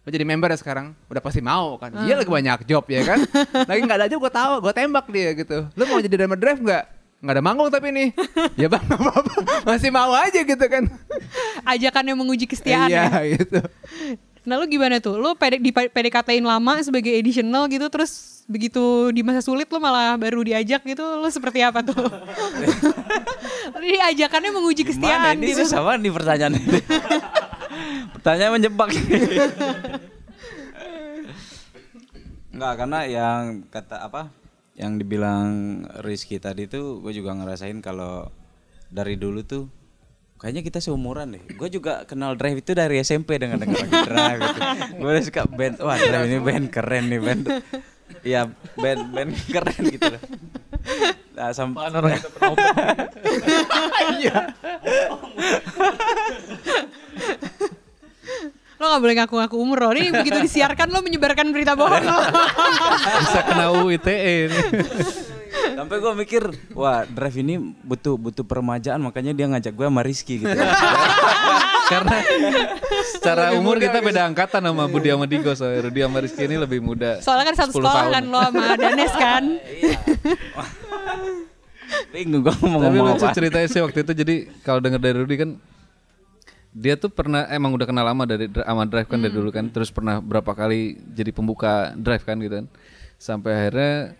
jadi 0.03 0.27
member 0.27 0.51
ya 0.51 0.59
sekarang, 0.59 0.91
udah 1.07 1.21
pasti 1.23 1.39
mau 1.39 1.79
kan? 1.79 1.95
Iya 2.03 2.19
lagi 2.19 2.27
banyak 2.27 2.67
job 2.67 2.83
ya 2.91 3.01
kan, 3.07 3.23
lagi 3.71 3.79
nggak 3.79 3.97
ada 4.03 4.07
job 4.11 4.19
gua 4.19 4.33
tahu, 4.33 4.53
gua 4.59 4.73
tembak 4.75 5.07
dia 5.07 5.31
gitu. 5.31 5.63
Lu 5.79 5.83
mau 5.87 5.99
jadi 5.99 6.15
drummer 6.19 6.35
drive 6.35 6.59
nggak? 6.59 6.83
Nggak 7.23 7.33
ada 7.39 7.43
manggung 7.43 7.71
tapi 7.71 7.87
nih, 7.87 8.11
ya 8.59 8.67
bang 8.67 8.83
nggak 8.83 8.99
apa-apa, 8.99 9.33
masih 9.63 9.95
mau 9.95 10.11
aja 10.11 10.43
gitu 10.43 10.65
kan? 10.67 10.83
Ajakan 11.63 12.03
yang 12.11 12.19
menguji 12.19 12.43
kesetiaan 12.43 12.91
Iya 12.91 13.07
ya. 13.07 13.39
gitu. 13.39 13.63
Nah 14.43 14.59
lu 14.59 14.67
gimana 14.67 14.99
tuh? 14.99 15.15
Lu 15.15 15.31
PD, 15.39 15.55
di 15.63 15.71
PDKT-in 15.71 16.43
lama 16.43 16.75
sebagai 16.83 17.15
additional 17.15 17.63
gitu 17.71 17.87
terus 17.87 18.43
begitu 18.43 19.07
di 19.15 19.23
masa 19.23 19.39
sulit 19.39 19.71
lu 19.71 19.79
malah 19.79 20.19
baru 20.19 20.43
diajak 20.43 20.83
gitu 20.83 20.99
lu 20.99 21.31
seperti 21.31 21.63
apa 21.63 21.79
tuh? 21.79 21.95
Jadi 23.79 23.99
ajakannya 24.03 24.51
menguji 24.51 24.83
Gimana 24.83 24.91
kesetiaan 24.91 25.35
ini 25.39 25.47
gitu. 25.55 25.63
susah 25.63 25.79
banget 25.79 25.99
nih 26.03 26.11
pertanyaan 28.17 28.59
menjebak. 28.59 28.89
Enggak, 32.53 32.73
karena 32.85 32.99
yang 33.09 33.65
kata 33.73 34.05
apa? 34.05 34.29
Yang 34.77 35.05
dibilang 35.05 35.49
Rizky 36.05 36.37
tadi 36.37 36.69
tuh 36.69 37.01
gue 37.01 37.13
juga 37.13 37.33
ngerasain 37.33 37.81
kalau 37.81 38.29
dari 38.93 39.17
dulu 39.17 39.41
tuh 39.41 39.65
kayaknya 40.37 40.61
kita 40.61 40.79
seumuran 40.83 41.33
deh. 41.33 41.43
Gue 41.57 41.69
juga 41.71 42.05
kenal 42.05 42.35
Drive 42.35 42.61
itu 42.61 42.77
dari 42.77 43.01
SMP 43.01 43.41
dengan 43.41 43.57
dengan 43.57 43.79
lagu 43.79 43.95
Drive 44.05 44.39
gitu. 44.43 44.59
Gue 45.01 45.13
suka 45.23 45.43
band, 45.49 45.81
wah 45.81 45.97
Drive 45.97 46.27
ini 46.29 46.39
band 46.43 46.67
keren 46.69 47.05
nih 47.09 47.21
band. 47.21 47.43
Iya, 48.21 48.41
band 48.77 49.01
band 49.15 49.31
keren 49.49 49.83
gitu 49.89 50.07
loh. 50.13 50.21
Nah, 51.33 51.49
sampai 51.49 51.89
orang 51.89 52.13
itu 52.13 52.29
Lo 58.83 58.91
gak 58.91 58.99
boleh 58.99 59.15
ngaku-ngaku 59.15 59.55
umur 59.55 59.77
lo. 59.79 59.89
Nih 59.95 60.11
begitu 60.11 60.43
disiarkan 60.43 60.91
lo 60.91 60.99
menyebarkan 60.99 61.55
berita 61.55 61.71
bohong 61.71 62.03
lo. 62.03 62.19
Bisa 63.23 63.39
kena 63.47 63.71
UU 63.71 63.95
ITE 63.95 64.19
ini. 64.51 64.59
Sampai 65.73 66.03
gue 66.03 66.11
mikir, 66.19 66.43
wah 66.75 67.07
Drive 67.07 67.39
ini 67.39 67.55
butuh 67.79 68.19
butuh 68.19 68.43
peremajaan 68.43 68.99
makanya 68.99 69.31
dia 69.31 69.47
ngajak 69.47 69.71
gue 69.71 69.87
sama 69.87 70.03
Rizky 70.03 70.43
gitu. 70.43 70.51
Karena 71.91 72.17
secara 73.15 73.55
umur 73.55 73.79
kita 73.79 74.03
beda 74.03 74.27
angkatan 74.27 74.59
sama 74.59 74.83
Budi 74.91 75.15
sama 75.15 75.31
Digo 75.31 75.55
soalnya 75.55 75.87
Rudi 75.87 75.99
sama 76.03 76.19
Rizky 76.19 76.43
ini 76.43 76.59
lebih 76.59 76.83
muda. 76.83 77.23
Soalnya 77.23 77.55
kan 77.55 77.55
satu 77.55 77.79
10 77.79 77.79
sekolah 77.79 77.95
tahun. 78.03 78.11
kan 78.11 78.23
lo 78.27 78.39
sama 78.43 78.65
Danes 78.75 79.13
kan. 79.15 79.43
Bingung 82.11 82.43
gue 82.43 82.53
mau 82.59 82.83
Tapi 82.83 82.97
ngomong 82.99 83.15
lucu 83.15 83.25
apa. 83.25 83.35
ceritanya 83.37 83.67
sih 83.69 83.79
waktu 83.79 84.03
itu 84.03 84.13
jadi 84.13 84.35
kalau 84.61 84.79
denger 84.81 84.99
dari 84.99 85.15
Rudi 85.23 85.35
kan 85.39 85.49
dia 86.73 86.97
tuh 86.97 87.13
pernah 87.13 87.45
emang 87.53 87.69
udah 87.77 87.85
kenal 87.85 88.01
lama 88.01 88.25
dari 88.25 88.49
sama 88.49 88.83
Drive 88.89 89.05
kan 89.05 89.21
dari 89.21 89.29
dulu 89.33 89.53
kan. 89.53 89.69
Terus 89.69 89.93
pernah 89.93 90.17
berapa 90.17 90.51
kali 90.57 90.97
jadi 91.13 91.29
pembuka 91.29 91.93
Drive 91.93 92.25
kan 92.25 92.41
gitu 92.41 92.65
kan. 92.65 92.67
Sampai 93.21 93.53
akhirnya 93.53 94.17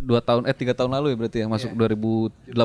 dua 0.00 0.24
tahun 0.24 0.48
eh 0.48 0.56
tiga 0.56 0.72
tahun 0.72 0.96
lalu 0.96 1.12
ya 1.12 1.16
berarti 1.18 1.38
ya 1.44 1.46
masuk 1.50 1.76
2018 1.76 2.56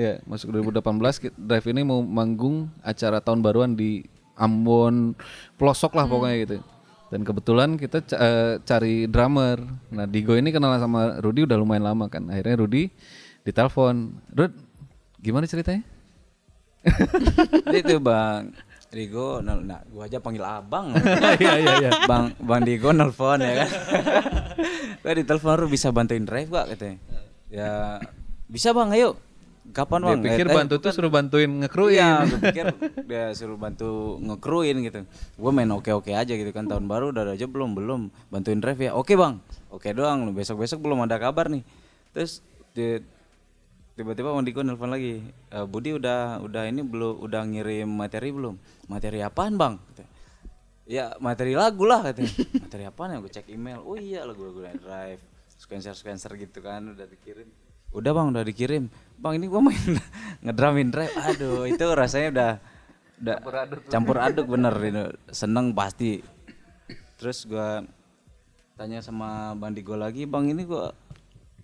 ya 0.00 0.12
masuk 0.24 0.48
2018 0.48 1.20
ki- 1.20 1.36
Drive 1.36 1.66
ini 1.68 1.84
mau 1.84 2.00
manggung 2.00 2.72
acara 2.80 3.20
tahun 3.20 3.44
baruan 3.44 3.76
di 3.76 4.06
Ambon 4.38 5.12
pelosok 5.58 5.98
lah 5.98 6.06
pokoknya 6.06 6.36
gitu. 6.46 6.56
Dan 7.10 7.26
kebetulan 7.26 7.74
kita 7.74 8.00
eh, 8.14 8.62
cari 8.62 9.10
drummer. 9.10 9.58
Nah 9.90 10.06
Digo 10.06 10.38
ini 10.38 10.54
kenal 10.54 10.78
sama 10.78 11.18
Rudi 11.18 11.42
udah 11.42 11.58
lumayan 11.58 11.84
lama 11.84 12.06
kan. 12.06 12.30
Akhirnya 12.30 12.62
Rudi 12.62 12.86
ditelepon 13.42 14.14
Rud 14.30 14.54
gimana 15.18 15.50
ceritanya 15.50 15.82
itu 17.80 17.96
Bang 18.00 18.52
Rigo, 18.88 19.44
nah, 19.44 19.84
gua 19.92 20.08
aja 20.08 20.16
panggil 20.16 20.40
abang. 20.40 20.96
Iya 21.44 21.54
iya 21.60 21.72
iya. 21.76 21.90
Bang 22.08 22.32
Bang 22.40 22.64
Digo 22.64 22.88
nelfon 22.88 23.44
ya 23.44 23.64
kan. 23.64 23.70
Gue 25.04 25.12
ditelepon 25.22 25.60
lu 25.60 25.66
bisa 25.68 25.92
bantuin 25.92 26.24
drive 26.24 26.48
gak 26.48 26.72
katanya. 26.72 26.96
Ya 27.52 28.00
bisa 28.48 28.72
bang 28.72 28.88
ayo. 28.96 29.20
Kapan 29.76 30.00
Dia 30.00 30.08
bang? 30.08 30.20
pikir 30.24 30.46
Eh, 30.48 30.52
eh, 30.52 30.56
bantu 30.56 30.74
tuh 30.80 30.92
suruh 30.96 31.12
bantuin 31.12 31.52
ngekruin. 31.52 32.00
Iya, 32.00 32.24
pikir 32.40 32.66
dia 33.04 33.24
suruh 33.36 33.60
bantu 33.60 34.16
ngekruin 34.24 34.80
gitu. 34.80 35.04
Gue 35.36 35.50
main 35.52 35.68
oke-oke 35.68 36.16
aja 36.16 36.32
gitu 36.32 36.48
kan 36.56 36.64
tahun 36.64 36.88
baru 36.88 37.12
udah 37.12 37.36
aja 37.36 37.44
belum 37.44 37.76
belum 37.76 38.00
bantuin 38.32 38.64
drive 38.64 38.88
ya. 38.88 38.96
Oke 38.96 39.20
bang, 39.20 39.36
oke 39.68 39.92
doang. 39.92 40.32
Besok 40.32 40.64
besok 40.64 40.80
belum 40.80 41.04
ada 41.04 41.20
kabar 41.20 41.52
nih. 41.52 41.60
Terus 42.16 42.40
tiba-tiba 43.98 44.30
Bang 44.30 44.46
Diko 44.46 44.62
nelfon 44.62 44.94
lagi. 44.94 45.18
"Eh, 45.50 45.66
Budi 45.66 45.90
udah 45.98 46.38
udah 46.38 46.70
ini 46.70 46.86
belum 46.86 47.18
udah 47.18 47.42
ngirim 47.42 47.90
materi 47.90 48.30
belum? 48.30 48.54
Materi 48.86 49.18
apaan 49.26 49.58
bang? 49.58 49.74
Katanya. 49.74 50.10
Ya 50.86 51.04
materi 51.18 51.58
lagu 51.58 51.82
lah 51.82 52.06
katanya. 52.06 52.30
materi 52.64 52.84
apaan 52.86 53.10
ya? 53.12 53.16
Gue 53.18 53.32
cek 53.34 53.50
email. 53.50 53.82
Oh 53.82 53.98
iya 53.98 54.22
lagu-lagu 54.22 54.62
drive, 54.78 55.18
sequencer 55.58 55.98
sequencer 55.98 56.30
gitu 56.38 56.62
kan 56.62 56.94
udah 56.94 57.10
dikirim. 57.10 57.50
Udah 57.90 58.14
bang, 58.14 58.26
udah 58.30 58.44
dikirim. 58.46 58.86
Bang 59.18 59.34
ini 59.34 59.50
gua 59.50 59.66
main 59.66 59.98
ngedramin 60.46 60.94
drive. 60.94 61.12
Aduh 61.18 61.66
itu 61.66 61.82
rasanya 61.90 62.28
udah 62.30 62.52
udah 63.18 63.36
campur 63.90 64.22
aduk, 64.22 64.46
bener 64.46 64.72
ini. 64.88 65.10
Seneng 65.34 65.74
pasti. 65.74 66.22
Terus 67.18 67.42
gua 67.50 67.82
tanya 68.78 69.02
sama 69.02 69.58
Bang 69.58 69.74
Digo 69.74 69.98
lagi, 69.98 70.22
bang 70.22 70.54
ini 70.54 70.62
gua 70.62 70.94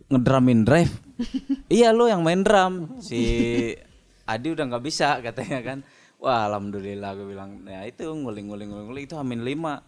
ngedramin 0.08 0.66
drive. 0.66 0.92
iya 1.72 1.94
lo 1.94 2.08
yang 2.10 2.24
main 2.26 2.42
drum. 2.42 3.00
Si 3.00 3.22
Adi 4.24 4.48
udah 4.52 4.64
nggak 4.68 4.84
bisa 4.84 5.20
katanya 5.20 5.60
kan. 5.62 5.78
Wah 6.20 6.48
alhamdulillah 6.48 7.10
gue 7.16 7.26
bilang. 7.28 7.64
Nah 7.64 7.84
itu 7.84 8.08
nguling 8.08 8.48
nguling 8.48 8.68
nguling, 8.72 8.86
nguling 8.88 9.04
itu 9.04 9.16
amin 9.16 9.44
lima. 9.44 9.84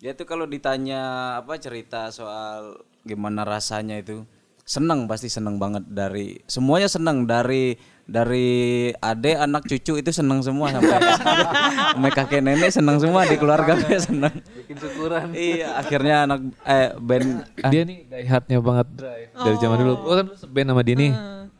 Dia 0.00 0.12
tuh 0.12 0.28
kalau 0.28 0.44
ditanya 0.44 1.34
apa 1.40 1.56
cerita 1.56 2.12
soal 2.12 2.84
gimana 3.04 3.44
rasanya 3.44 4.00
itu 4.00 4.24
seneng 4.64 5.04
pasti 5.04 5.28
seneng 5.28 5.60
banget 5.60 5.84
dari 5.92 6.40
semuanya 6.48 6.88
seneng 6.88 7.28
dari 7.28 7.76
dari 8.04 8.48
ade 8.94 9.32
anak 9.32 9.64
cucu 9.64 9.96
itu 9.96 10.10
seneng 10.12 10.40
semua 10.40 10.68
sampai 10.68 10.92
sampai 11.96 12.12
kakek 12.12 12.40
nenek 12.40 12.68
seneng 12.68 13.00
semua 13.00 13.24
di 13.24 13.34
keluarga 13.34 13.72
gue 13.74 13.96
seneng 13.96 14.34
bikin 14.54 14.76
syukuran 14.76 15.32
iya 15.52 15.72
akhirnya 15.74 16.16
anak 16.24 16.40
eh 16.62 16.92
band 16.94 17.28
dia 17.64 17.82
nih 17.82 18.04
die 18.04 18.28
hardnya 18.28 18.60
banget 18.60 18.86
drive 18.92 19.30
dari 19.32 19.56
zaman 19.56 19.76
dulu. 19.78 19.94
Oh 19.98 20.14
kan 20.14 20.26
lu 20.28 20.46
band 20.46 20.68
sama 20.68 20.82
dia 20.82 20.94
nih. 20.94 21.12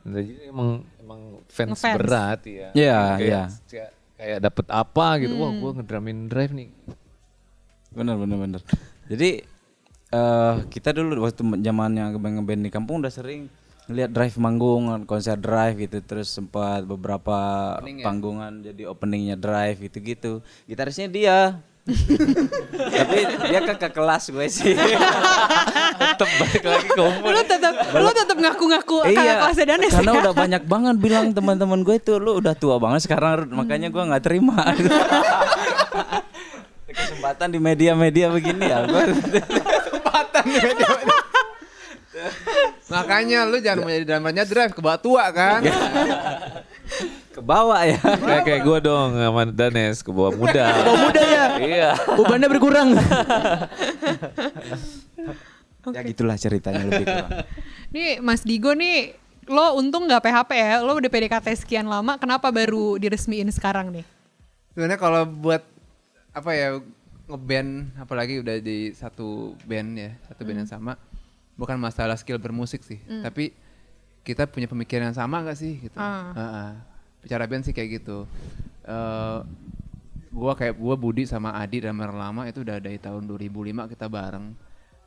Jadi 0.04 0.32
emang 0.46 0.68
emang 1.00 1.20
fans, 1.48 1.70
Ngefans. 1.72 1.96
berat 1.96 2.40
ya. 2.44 2.68
Iya, 2.70 2.98
Kayak- 3.16 3.20
iya. 3.20 3.42
kayak- 3.64 3.92
Kayak 4.14 4.38
dapet 4.40 4.66
apa 4.70 5.06
gitu. 5.18 5.34
Wah, 5.34 5.50
gua 5.50 5.70
ngedramin 5.74 6.28
drive 6.28 6.52
nih. 6.52 6.68
bener 7.90 8.18
bener 8.18 8.36
bener 8.36 8.60
jadi 9.06 9.46
eh 10.10 10.54
kita 10.66 10.90
dulu 10.90 11.22
waktu 11.22 11.40
zamannya 11.62 12.10
ngeband 12.10 12.34
ngeband 12.36 12.60
di 12.62 12.70
kampung 12.70 12.98
udah 12.98 13.08
sering 13.08 13.46
lihat 13.84 14.16
drive 14.16 14.40
manggung 14.40 14.88
konser 15.04 15.36
drive 15.36 15.76
gitu 15.76 16.00
terus 16.00 16.32
sempat 16.32 16.88
beberapa 16.88 17.36
panggungan 18.00 18.64
jadi 18.64 18.88
openingnya 18.88 19.36
drive 19.36 19.76
gitu 19.90 19.98
gitu 20.00 20.32
gitarisnya 20.64 21.08
dia. 21.12 21.60
Tapi 22.96 23.18
dia 23.44 23.60
kan 23.60 23.76
ke 23.76 23.92
kelas 23.92 24.32
gue 24.32 24.48
sih. 24.48 24.72
Tetep 24.72 26.30
balik 26.40 26.64
lagi 26.64 26.88
ke 26.88 27.02
umur. 27.04 27.36
Lo 27.36 27.44
tetap 27.44 27.76
lo 27.76 28.08
tetap 28.08 28.40
ngaku-ngaku 28.40 29.04
kakak 29.04 29.20
iya 29.20 29.36
kelasnya 29.36 29.66
Danes 29.68 29.92
karena 29.92 30.12
ya? 30.16 30.20
udah 30.24 30.32
banyak 30.32 30.62
banget 30.64 30.96
bilang 30.96 31.36
teman-teman 31.36 31.84
gue 31.84 32.00
itu 32.00 32.16
lu 32.16 32.40
udah 32.40 32.56
tua 32.56 32.80
banget 32.80 33.04
sekarang 33.04 33.44
Rud." 33.44 33.52
makanya 33.52 33.92
gue 33.92 34.00
nggak 34.00 34.24
terima. 34.24 34.64
Kesempatan 36.94 37.52
di 37.52 37.60
media-media 37.60 38.32
begini 38.32 38.64
ya 38.64 38.88
gue 38.88 39.04
Makanya 42.84 43.44
lu 43.44 43.56
jangan 43.58 43.82
menjadi 43.82 44.04
drummernya 44.06 44.44
drive 44.44 44.72
ke 44.72 44.80
bawah 44.80 45.00
tua 45.00 45.24
kan. 45.30 45.60
ke 47.34 47.40
bawah 47.40 47.82
ya 47.82 47.98
Kayak 47.98 48.42
kayak 48.44 48.60
gua 48.62 48.78
dong 48.78 49.08
sama 49.12 49.42
Danes 49.48 49.98
ke 49.98 50.10
bawah 50.10 50.30
muda. 50.30 50.70
oh 50.86 50.96
muda 51.02 51.18
ya 51.20 51.44
Iya. 51.58 51.90
bebannya 52.14 52.46
berkurang 52.46 52.94
ya 55.90 56.00
gitulah 56.04 56.36
ceritanya 56.38 56.84
lebih 56.84 57.04
kurang 57.04 57.30
Nih 57.90 58.18
Mas 58.18 58.42
Digo 58.42 58.72
nih 58.72 59.14
lo 59.44 59.76
untung 59.76 60.08
nggak 60.08 60.24
PHP 60.24 60.50
ya, 60.54 60.72
lo 60.80 60.96
udah 60.96 61.10
PDKT 61.12 61.46
sekian 61.58 61.84
lama, 61.84 62.16
kenapa 62.16 62.48
baru 62.48 62.96
diresmiin 62.96 63.52
sekarang 63.52 63.92
nih? 63.92 64.00
Sebenarnya 64.72 64.96
kalau 64.96 65.28
buat 65.28 65.60
apa 66.32 66.50
ya 66.50 66.80
ngeband 67.28 67.92
apalagi 68.00 68.40
udah 68.40 68.56
di 68.56 68.96
satu 68.96 69.52
band 69.68 70.00
ya, 70.00 70.10
satu 70.24 70.48
band 70.48 70.64
yang 70.64 70.70
sama, 70.72 70.96
bukan 71.54 71.78
masalah 71.78 72.18
skill 72.18 72.38
bermusik 72.38 72.82
sih, 72.82 72.98
tapi 73.22 73.54
kita 74.24 74.48
punya 74.48 74.64
pemikiran 74.64 75.12
yang 75.12 75.18
sama 75.18 75.44
gak 75.44 75.60
sih 75.60 75.78
gitu. 75.84 76.00
Ah. 76.00 76.32
Heeh. 76.32 76.70
Bicara 77.20 77.44
band 77.44 77.64
sih 77.68 77.76
kayak 77.76 78.00
gitu. 78.00 78.24
Eh 78.88 79.38
gua 80.34 80.58
kayak 80.58 80.74
gua 80.74 80.98
Budi 80.98 81.28
sama 81.30 81.54
Adi 81.54 81.84
dan 81.84 81.94
lama 81.94 82.42
itu 82.50 82.66
udah 82.66 82.82
dari 82.82 82.98
tahun 82.98 83.28
2005 83.30 83.92
kita 83.92 84.10
bareng. 84.10 84.46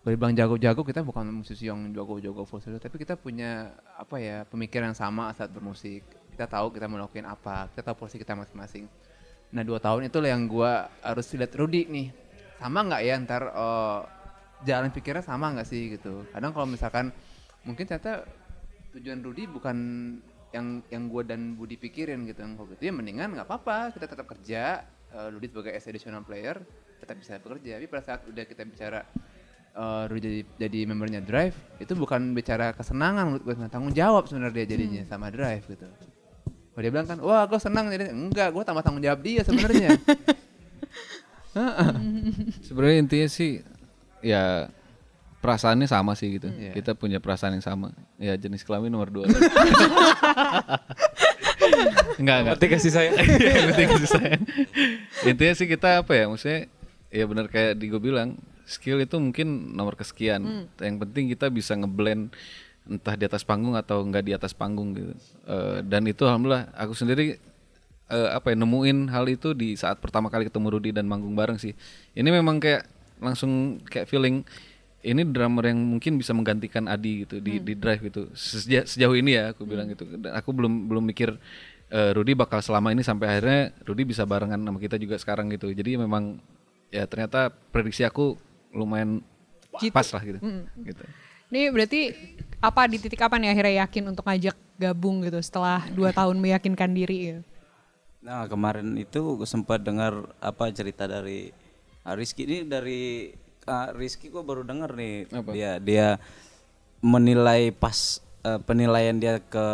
Boleh 0.05 0.15
bilang 0.15 0.31
jago-jago 0.37 0.87
kita 0.87 1.03
bukan 1.03 1.27
musisi 1.27 1.67
yang 1.67 1.91
jago-jago 1.91 2.47
full 2.47 2.63
tapi 2.63 2.95
kita 2.95 3.19
punya 3.19 3.75
apa 3.99 4.23
ya 4.23 4.47
pemikiran 4.47 4.95
yang 4.95 4.97
sama 4.97 5.35
saat 5.35 5.51
bermusik. 5.51 6.05
Kita 6.31 6.47
tahu 6.47 6.71
kita 6.71 6.87
mau 6.87 7.01
lakuin 7.01 7.27
apa, 7.27 7.67
kita 7.73 7.91
tahu 7.91 8.07
posisi 8.07 8.23
kita 8.23 8.37
masing-masing. 8.37 8.87
Nah 9.51 9.65
dua 9.67 9.83
tahun 9.83 10.07
itu 10.07 10.21
yang 10.23 10.47
gua 10.47 10.87
harus 11.03 11.27
lihat 11.33 11.51
Rudy 11.57 11.91
nih, 11.91 12.07
sama 12.61 12.87
nggak 12.87 13.01
ya 13.03 13.13
ntar 13.25 13.43
eh, 13.51 13.99
jalan 14.65 14.89
pikirnya 14.89 15.21
sama 15.21 15.53
nggak 15.53 15.67
sih 15.67 15.97
gitu. 15.97 16.25
Kadang 16.33 16.55
kalau 16.55 16.65
misalkan 16.69 17.13
mungkin 17.67 17.85
ternyata 17.85 18.25
tujuan 18.97 19.21
Rudy 19.21 19.45
bukan 19.45 19.77
yang 20.55 20.81
yang 20.89 21.03
gue 21.11 21.23
dan 21.27 21.53
Budi 21.53 21.77
pikirin 21.77 22.25
gitu. 22.25 22.41
Yang 22.41 22.53
kalau 22.57 22.67
gitu 22.73 22.83
ya 22.89 22.93
mendingan 22.95 23.29
nggak 23.37 23.47
apa-apa 23.47 23.93
kita 23.93 24.05
tetap 24.09 24.25
kerja. 24.25 24.63
Uh, 25.07 25.31
Rudy 25.31 25.47
sebagai 25.47 25.71
as 25.71 25.87
additional 25.87 26.19
player 26.25 26.59
tetap 26.99 27.15
bisa 27.19 27.37
bekerja. 27.39 27.77
Tapi 27.77 27.87
pada 27.87 28.03
saat 28.03 28.21
udah 28.27 28.43
kita 28.43 28.63
bicara 28.67 29.05
uh, 29.77 30.03
Rudy 30.09 30.19
jadi 30.19 30.39
jadi 30.67 30.79
membernya 30.89 31.21
Drive 31.21 31.55
itu 31.77 31.93
bukan 31.93 32.33
bicara 32.33 32.73
kesenangan 32.73 33.23
menurut 33.29 33.43
gue 33.45 33.55
tanggung 33.69 33.93
jawab 33.93 34.25
sebenarnya 34.25 34.65
dia 34.65 34.67
jadinya 34.75 35.03
sama 35.05 35.29
Drive 35.29 35.63
gitu. 35.69 35.87
Kalau 36.77 36.81
dia 36.81 36.91
bilang 36.93 37.07
kan 37.09 37.17
wah 37.21 37.45
gue 37.45 37.59
senang 37.61 37.89
jadi 37.89 38.13
enggak 38.13 38.53
gue 38.53 38.63
tambah 38.65 38.83
tanggung 38.85 39.03
jawab 39.05 39.21
dia 39.21 39.41
sebenarnya. 39.45 39.95
Sebenarnya 42.69 42.97
intinya 43.01 43.25
sih 43.25 43.65
ya 44.21 44.71
perasaannya 45.41 45.87
sama 45.87 46.17
sih 46.17 46.41
gitu. 46.41 46.49
Iya. 46.49 46.73
Kita 46.75 46.91
punya 46.97 47.21
perasaan 47.21 47.55
yang 47.55 47.65
sama. 47.65 47.93
Ya 48.17 48.33
jenis 48.35 48.65
kelamin 48.65 48.91
nomor 48.91 49.13
dua. 49.13 49.25
enggak 52.19 52.37
enggak. 52.43 52.55
Berarti 52.57 52.67
kasih 52.67 52.91
saya. 52.91 53.11
Iya, 53.17 53.51
yang 53.53 53.67
penting 53.73 53.87
kasih 53.95 54.09
sayang. 54.09 54.41
Intinya 55.23 55.53
sih 55.53 55.67
kita 55.69 56.01
apa 56.03 56.11
ya, 56.17 56.25
maksudnya 56.27 56.67
ya 57.13 57.23
benar 57.29 57.47
kayak 57.47 57.77
Digo 57.79 58.01
bilang, 58.01 58.35
skill 58.67 58.99
itu 58.99 59.15
mungkin 59.21 59.77
nomor 59.77 59.95
kesekian. 59.95 60.67
Yang 60.81 60.95
penting 61.05 61.23
kita 61.31 61.47
bisa 61.53 61.77
ngeblend 61.77 62.33
entah 62.87 63.15
di 63.19 63.27
atas 63.27 63.43
panggung 63.43 63.75
atau 63.75 64.03
enggak 64.03 64.23
di 64.25 64.33
atas 64.33 64.55
panggung 64.55 64.95
gitu. 64.95 65.13
Eh, 65.47 65.79
dan 65.85 66.07
itu 66.07 66.23
alhamdulillah 66.23 66.71
aku 66.73 66.95
sendiri 66.95 67.37
eh, 68.07 68.29
apa 68.31 68.51
ya 68.51 68.55
nemuin 68.57 69.11
hal 69.11 69.27
itu 69.27 69.51
di 69.51 69.75
saat 69.75 69.99
pertama 69.99 70.31
kali 70.31 70.47
ketemu 70.47 70.67
Rudy 70.75 70.91
dan 70.95 71.05
manggung 71.05 71.35
bareng 71.35 71.59
sih. 71.59 71.75
Ini 72.15 72.27
memang 72.31 72.63
kayak 72.63 72.96
langsung 73.21 73.81
kayak 73.85 74.09
feeling 74.09 74.45
ini 75.05 75.21
drummer 75.23 75.69
yang 75.69 75.79
mungkin 75.79 76.17
bisa 76.17 76.33
menggantikan 76.33 76.89
Adi 76.89 77.23
gitu 77.23 77.37
di 77.39 77.61
di 77.61 77.73
drive 77.77 78.01
gitu. 78.01 78.27
Sejauh, 78.33 78.83
sejauh 78.83 79.15
ini 79.15 79.37
ya 79.37 79.53
aku 79.55 79.63
bilang 79.63 79.87
gitu. 79.93 80.03
Dan 80.03 80.33
aku 80.35 80.49
belum 80.51 80.89
belum 80.89 81.03
mikir 81.07 81.37
eh, 81.93 82.11
Rudy 82.11 82.33
bakal 82.35 82.59
selama 82.59 82.91
ini 82.91 83.05
sampai 83.05 83.37
akhirnya 83.37 83.61
Rudy 83.87 84.03
bisa 84.03 84.27
barengan 84.27 84.59
sama 84.59 84.79
kita 84.81 84.99
juga 84.99 85.15
sekarang 85.15 85.47
gitu. 85.53 85.71
Jadi 85.71 85.95
memang 86.01 86.41
ya 86.91 87.07
ternyata 87.07 87.53
prediksi 87.71 88.03
aku 88.03 88.35
lumayan 88.73 89.23
pas 89.93 90.07
lah 90.11 90.21
gitu. 90.25 90.39
Gitu. 90.81 91.03
Ini 91.47 91.71
berarti 91.71 92.11
apa 92.59 92.89
di 92.91 92.97
titik 92.99 93.21
apa 93.23 93.39
nih 93.39 93.55
akhirnya 93.55 93.87
yakin 93.87 94.03
untuk 94.11 94.27
ngajak 94.27 94.57
gabung 94.75 95.23
gitu 95.23 95.39
setelah 95.39 95.87
dua 95.95 96.11
tahun 96.11 96.35
meyakinkan 96.41 96.91
diri 96.91 97.17
ya? 97.23 97.37
Nah 98.19 98.43
kemarin 98.49 98.91
itu 98.99 99.39
sempat 99.47 99.79
dengar 99.79 100.27
apa 100.43 100.67
cerita 100.75 101.07
dari 101.07 101.55
ah, 102.07 102.15
Rizky 102.15 102.47
ini 102.47 102.63
dari 102.63 103.35
ah, 103.67 103.91
Rizky 103.91 104.31
gue 104.31 104.39
baru 104.39 104.63
dengar 104.63 104.95
nih. 104.95 105.27
Dia 105.51 105.83
dia 105.83 106.07
menilai 107.03 107.75
pas 107.75 108.23
eh, 108.47 108.59
penilaian 108.63 109.19
dia 109.19 109.43
ke 109.43 109.67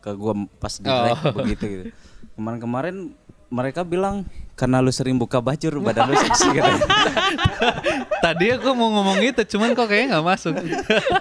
ke 0.00 0.10
gue 0.16 0.34
pas 0.56 0.72
di 0.72 0.88
track 0.88 1.20
begitu 1.36 1.64
gitu. 1.68 1.84
Kemarin-kemarin 2.40 3.12
mereka 3.48 3.80
bilang 3.84 4.28
karena 4.58 4.82
lu 4.84 4.92
sering 4.92 5.16
buka 5.16 5.40
bajur 5.40 5.80
badan 5.80 6.12
lu 6.12 6.16
seksi 6.24 6.48
katanya. 6.52 6.84
tadi 8.20 8.52
aku 8.52 8.74
mau 8.74 8.90
ngomong 8.92 9.22
itu 9.24 9.42
cuman 9.56 9.72
kok 9.76 9.88
kayaknya 9.88 10.18
nggak 10.18 10.26
masuk. 10.26 10.54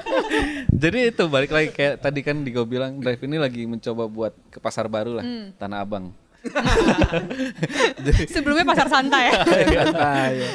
Jadi 0.81 0.99
itu 1.11 1.23
balik 1.27 1.51
lagi 1.51 1.69
kayak 1.73 2.03
tadi 2.03 2.19
kan 2.21 2.45
Digo 2.45 2.63
bilang 2.63 2.99
drive 3.01 3.21
ini 3.25 3.37
lagi 3.41 3.65
mencoba 3.65 4.05
buat 4.05 4.33
ke 4.53 4.61
pasar 4.61 4.85
baru 4.85 5.17
lah 5.17 5.25
Tanah 5.57 5.81
Abang 5.81 6.13
Sebelumnya 8.35 8.65
pasar 8.67 8.87
santai 8.95 9.23
ya. 9.31 9.41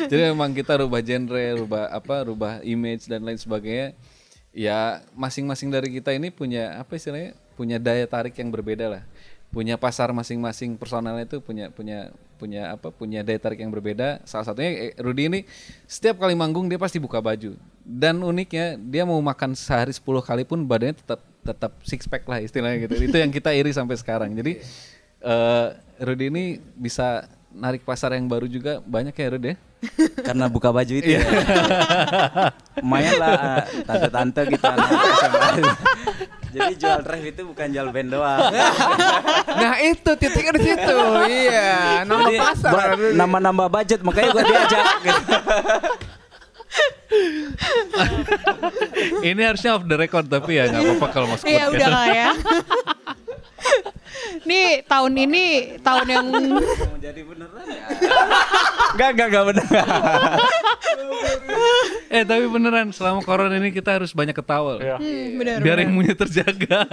Jadi 0.09 0.23
memang 0.33 0.51
kita 0.53 0.83
rubah 0.83 1.03
genre, 1.03 1.47
rubah 1.59 1.85
apa, 1.93 2.17
rubah 2.27 2.53
image 2.65 3.07
dan 3.09 3.23
lain 3.23 3.39
sebagainya. 3.39 3.97
Ya 4.53 5.01
masing-masing 5.17 5.73
dari 5.73 5.89
kita 5.89 6.13
ini 6.13 6.29
punya 6.29 6.77
apa 6.77 6.97
istilahnya, 6.97 7.33
punya 7.57 7.81
daya 7.81 8.05
tarik 8.05 8.37
yang 8.37 8.53
berbeda 8.53 8.87
lah. 8.89 9.03
Punya 9.53 9.77
pasar 9.77 10.13
masing-masing 10.17 10.81
personalnya 10.81 11.29
itu 11.29 11.41
punya 11.41 11.69
punya 11.73 12.09
punya 12.41 12.75
apa, 12.75 12.91
punya 12.91 13.23
daya 13.23 13.39
tarik 13.41 13.63
yang 13.63 13.73
berbeda. 13.73 14.21
Salah 14.29 14.51
satunya 14.51 14.91
eh, 14.91 14.93
Rudy 14.99 15.29
ini 15.29 15.41
setiap 15.87 16.21
kali 16.21 16.35
manggung 16.35 16.69
dia 16.69 16.81
pasti 16.81 16.99
buka 16.99 17.23
baju. 17.23 17.57
Dan 17.83 18.23
uniknya 18.23 18.79
dia 18.79 19.03
mau 19.03 19.19
makan 19.19 19.59
sehari 19.59 19.91
10 19.91 20.03
kali 20.23 20.43
pun 20.47 20.63
badannya 20.63 20.95
tetap 20.99 21.21
tetap 21.43 21.73
six 21.83 22.07
pack 22.07 22.23
lah 22.27 22.39
istilahnya 22.39 22.87
gitu. 22.87 22.95
Itu 22.99 23.17
yang 23.19 23.31
kita 23.31 23.51
iri 23.55 23.75
sampai 23.75 23.99
sekarang. 23.99 24.31
Jadi 24.35 24.63
eh 25.23 25.67
Rudy 26.03 26.27
ini 26.35 26.45
bisa 26.75 27.27
narik 27.53 27.87
pasar 27.87 28.17
yang 28.17 28.27
baru 28.27 28.49
juga 28.51 28.83
banyak 28.83 29.15
ya 29.15 29.29
Rudy 29.33 29.49
ya? 29.55 29.57
karena 30.27 30.47
buka 30.47 30.71
baju 30.71 30.93
itu 30.95 31.19
ya. 31.19 31.23
Lumayan 32.83 33.15
lah 33.19 33.35
ah, 33.35 33.59
tante-tante 33.87 34.41
kita 34.51 34.69
SMA. 34.79 35.51
Jadi 36.53 36.73
jual 36.77 37.01
drive 37.01 37.27
itu 37.33 37.43
bukan 37.49 37.67
jual 37.73 37.89
band 37.91 38.09
doang. 38.13 38.41
Nah 39.53 39.79
itu 39.79 40.11
titiknya 40.17 40.53
di 40.59 40.63
situ. 40.65 40.97
iya, 41.29 42.03
nama 42.09 42.25
Jadi, 42.25 42.37
pasar. 42.41 42.71
buat 42.73 43.15
nambah-nambah 43.15 43.69
budget 43.69 44.01
makanya 44.01 44.29
gua 44.33 44.43
diajak 44.49 44.87
gitu. 45.07 45.35
Ini 49.23 49.43
harusnya 49.45 49.71
off 49.77 49.85
the 49.85 49.97
record 49.97 50.27
tapi 50.27 50.57
ya 50.57 50.73
nggak 50.73 50.83
apa-apa 50.83 51.07
kalau 51.13 51.27
masuk 51.31 51.47
Iya 51.47 51.69
udah 51.69 51.89
lah 51.93 52.07
ya. 52.11 52.31
Nih 54.43 54.83
tahun 54.85 55.13
ini 55.15 55.45
tahun 55.81 56.07
yang 56.09 56.27
Mau 56.33 56.99
jadi 56.99 57.21
beneran 57.23 57.65
ya. 57.67 57.85
Enggak, 58.93 59.09
enggak, 59.15 59.27
enggak 59.29 59.45
bener. 59.51 59.67
Eh 62.13 62.29
tapi 62.29 62.45
beneran 62.45 62.93
selama 62.93 63.25
corona 63.25 63.57
ini 63.57 63.73
kita 63.73 63.97
harus 63.97 64.13
banyak 64.13 64.37
ketawa. 64.37 64.77
loh. 64.77 65.01
Hmm, 65.01 65.41
bener, 65.41 65.65
Biar 65.65 65.81
bener. 65.81 65.89
imunnya 65.89 66.13
terjaga. 66.13 66.85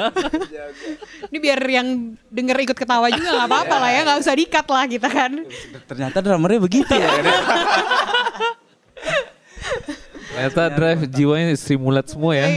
Ini 1.28 1.38
biar 1.38 1.60
yang 1.60 1.88
denger 2.32 2.58
ikut 2.64 2.78
ketawa 2.80 3.12
juga 3.12 3.28
nggak 3.36 3.50
apa-apa 3.52 3.76
lah 3.78 3.92
ya, 3.92 4.02
nggak 4.08 4.20
usah 4.24 4.32
dikat 4.32 4.64
lah 4.64 4.86
kita 4.88 5.10
kan. 5.12 5.32
Ternyata 5.92 6.24
drummernya 6.24 6.60
begitu 6.64 6.94
ya. 6.96 7.10
Ternyata 10.32 10.62
drive 10.72 11.02
jiwanya 11.12 11.52
simulat 11.60 12.08
semua 12.08 12.32
ya. 12.40 12.48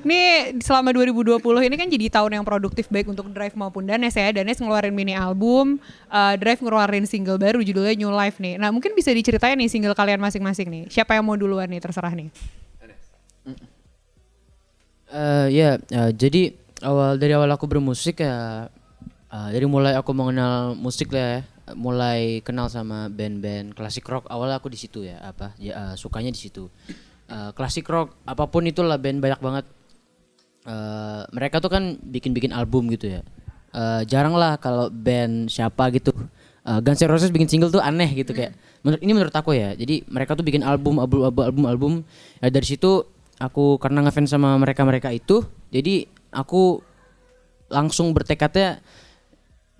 Nih 0.00 0.56
selama 0.64 0.90
2020 0.96 1.40
ini 1.40 1.76
kan 1.76 1.88
jadi 1.88 2.06
tahun 2.08 2.40
yang 2.40 2.44
produktif 2.46 2.88
baik 2.88 3.10
untuk 3.10 3.28
Drive 3.30 3.52
maupun 3.54 3.84
Danes 3.84 4.16
ya. 4.16 4.32
Danes 4.32 4.56
ngeluarin 4.56 4.96
mini 4.96 5.12
album, 5.12 5.76
uh, 6.08 6.34
Drive 6.40 6.64
ngeluarin 6.64 7.04
single 7.04 7.36
baru 7.36 7.60
judulnya 7.60 7.96
New 8.00 8.12
Life 8.12 8.40
nih. 8.40 8.56
Nah 8.56 8.72
mungkin 8.72 8.96
bisa 8.96 9.12
diceritain 9.12 9.60
nih 9.60 9.68
single 9.68 9.92
kalian 9.92 10.18
masing-masing 10.18 10.68
nih. 10.72 10.82
Siapa 10.88 11.18
yang 11.18 11.28
mau 11.28 11.36
duluan 11.36 11.68
nih 11.68 11.82
terserah 11.84 12.16
nih. 12.16 12.32
Eh, 15.10 15.46
ya, 15.50 15.74
eh, 15.74 16.10
jadi 16.14 16.54
awal 16.86 17.18
dari 17.18 17.34
awal 17.34 17.50
aku 17.50 17.66
bermusik 17.66 18.22
ya, 18.22 18.70
eh, 19.26 19.48
dari 19.50 19.66
mulai 19.66 19.98
aku 19.98 20.14
mengenal 20.14 20.78
musik 20.78 21.10
lah 21.10 21.22
ya, 21.26 21.38
mulai 21.74 22.38
kenal 22.46 22.70
sama 22.70 23.10
band-band 23.10 23.74
klasik 23.74 24.06
rock. 24.06 24.30
Awal 24.30 24.54
aku 24.54 24.70
di 24.70 24.78
situ 24.78 25.02
ya, 25.02 25.18
apa, 25.18 25.50
ya 25.58 25.74
eh, 25.74 25.94
sukanya 25.98 26.30
di 26.30 26.38
situ. 26.38 26.70
Klasik 27.30 27.86
rock, 27.86 28.18
apa 28.26 28.50
pun 28.50 28.66
itulah 28.66 28.98
band 28.98 29.22
banyak 29.22 29.38
banget. 29.38 29.66
Eh, 30.60 31.22
mereka 31.32 31.56
tuh 31.56 31.72
kan 31.72 31.96
bikin-bikin 32.04 32.52
album 32.52 32.92
gitu 32.92 33.08
ya. 33.08 33.20
Eh, 33.72 34.02
jarang 34.04 34.36
lah 34.36 34.60
kalau 34.60 34.92
band 34.92 35.48
siapa 35.48 35.88
gitu. 35.96 36.12
Eh, 36.68 36.80
Guns 36.84 37.00
N' 37.00 37.08
Roses 37.08 37.32
bikin 37.32 37.48
single 37.48 37.72
tuh 37.72 37.80
aneh 37.80 38.12
gitu 38.12 38.36
kayak. 38.36 38.52
Menurut 38.84 39.00
ini 39.00 39.12
menurut 39.16 39.32
aku 39.32 39.56
ya. 39.56 39.72
Jadi 39.72 40.04
mereka 40.12 40.36
tuh 40.36 40.44
bikin 40.44 40.60
album 40.60 41.00
album 41.00 41.24
album 41.24 41.42
album, 41.48 41.64
album. 41.64 41.92
Ya, 42.44 42.52
dari 42.52 42.66
situ 42.68 43.08
aku 43.40 43.80
karena 43.80 44.04
ngefans 44.04 44.28
sama 44.28 44.52
mereka-mereka 44.60 45.08
itu, 45.16 45.40
jadi 45.72 46.04
aku 46.28 46.84
langsung 47.72 48.12
bertekadnya 48.12 48.84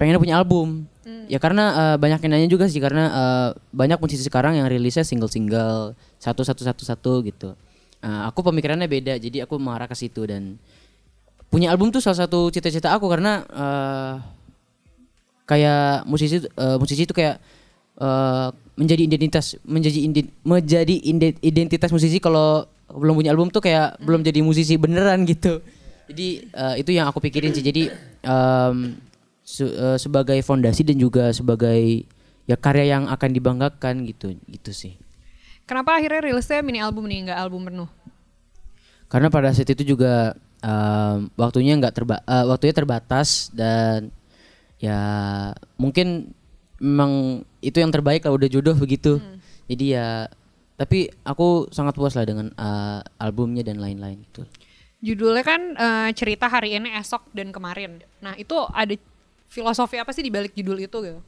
pengen 0.01 0.17
punya 0.17 0.41
album. 0.41 0.89
Ya 1.29 1.37
karena 1.37 1.65
eh, 1.77 1.97
banyak 2.01 2.25
yang 2.25 2.33
nanya 2.33 2.49
juga 2.49 2.73
sih 2.73 2.81
karena 2.81 3.05
eh, 3.13 3.49
banyak 3.77 4.01
musisi 4.01 4.25
sekarang 4.25 4.57
yang 4.57 4.65
rilisnya 4.65 5.05
single-single 5.05 5.93
satu 6.17 6.41
satu 6.41 6.65
satu 6.65 6.83
satu 6.89 7.13
gitu. 7.29 7.53
Eh, 8.01 8.23
aku 8.25 8.41
pemikirannya 8.41 8.89
beda, 8.89 9.21
jadi 9.21 9.45
aku 9.45 9.61
mengarah 9.61 9.85
ke 9.85 9.93
situ 9.93 10.25
dan 10.25 10.57
punya 11.53 11.69
album 11.69 11.93
tuh 11.93 12.01
salah 12.01 12.25
satu 12.25 12.49
cita-cita 12.49 12.89
aku 12.97 13.05
karena 13.13 13.45
eh, 13.45 14.15
kayak 15.45 16.09
musisi 16.09 16.41
eh, 16.41 16.77
musisi 16.81 17.05
itu 17.05 17.13
kayak 17.13 17.37
eh, 18.01 18.49
menjadi 18.81 19.03
identitas 19.05 19.53
menjadi 19.69 19.99
indi- 20.01 20.33
menjadi 20.41 20.95
identitas 21.45 21.93
musisi 21.93 22.17
kalau 22.23 22.65
belum 22.89 23.21
punya 23.21 23.31
album 23.37 23.53
tuh 23.53 23.61
kayak 23.61 24.01
belum 24.01 24.25
jadi 24.25 24.41
musisi 24.41 24.81
beneran 24.81 25.29
gitu. 25.29 25.61
Jadi 26.09 26.29
eh, 26.49 26.75
itu 26.81 26.91
yang 26.97 27.05
aku 27.11 27.21
pikirin 27.21 27.53
sih. 27.53 27.61
Jadi 27.63 27.93
em, 28.25 28.97
se- 29.45 29.69
eh, 29.77 29.99
sebagai 30.01 30.41
fondasi 30.41 30.89
dan 30.89 30.97
juga 30.97 31.31
sebagai 31.37 32.09
ya 32.49 32.57
karya 32.57 32.97
yang 32.97 33.05
akan 33.13 33.31
dibanggakan 33.31 34.09
gitu 34.09 34.35
gitu 34.49 34.73
sih. 34.73 34.97
Kenapa 35.71 35.95
akhirnya 35.95 36.27
rilisnya 36.27 36.67
mini 36.67 36.83
album 36.83 37.07
nih, 37.07 37.31
nggak 37.31 37.39
album 37.39 37.71
penuh? 37.71 37.87
Karena 39.07 39.31
pada 39.31 39.55
saat 39.55 39.71
itu 39.71 39.95
juga 39.95 40.35
em, 40.67 41.31
waktunya 41.39 41.79
nggak 41.79 41.95
terba 41.95 42.19
eh, 42.27 42.43
waktunya 42.51 42.75
terbatas 42.75 43.55
dan 43.55 44.11
ya 44.83 44.99
mungkin 45.79 46.35
memang 46.83 47.47
itu 47.63 47.79
yang 47.79 47.95
terbaik 47.95 48.27
kalau 48.27 48.35
udah 48.35 48.51
jodoh 48.51 48.75
begitu. 48.75 49.23
Jadi 49.71 49.95
ya 49.95 50.27
tapi 50.75 51.07
aku 51.23 51.71
sangat 51.71 51.95
puas 51.95 52.19
lah 52.19 52.27
dengan 52.27 52.51
eh, 52.51 53.01
albumnya 53.23 53.63
dan 53.63 53.79
lain-lain 53.79 54.27
gitu. 54.27 54.43
Judulnya 55.07 55.47
kan 55.47 55.61
eh, 55.79 56.11
cerita 56.19 56.51
hari 56.51 56.75
ini, 56.75 56.99
esok, 56.99 57.31
dan 57.31 57.55
kemarin. 57.55 58.03
Nah 58.19 58.35
itu 58.35 58.59
ada 58.75 58.99
filosofi 59.47 60.03
apa 60.03 60.11
sih 60.11 60.27
di 60.27 60.35
balik 60.35 60.51
judul 60.51 60.83
itu 60.83 60.99
gitu? 60.99 61.23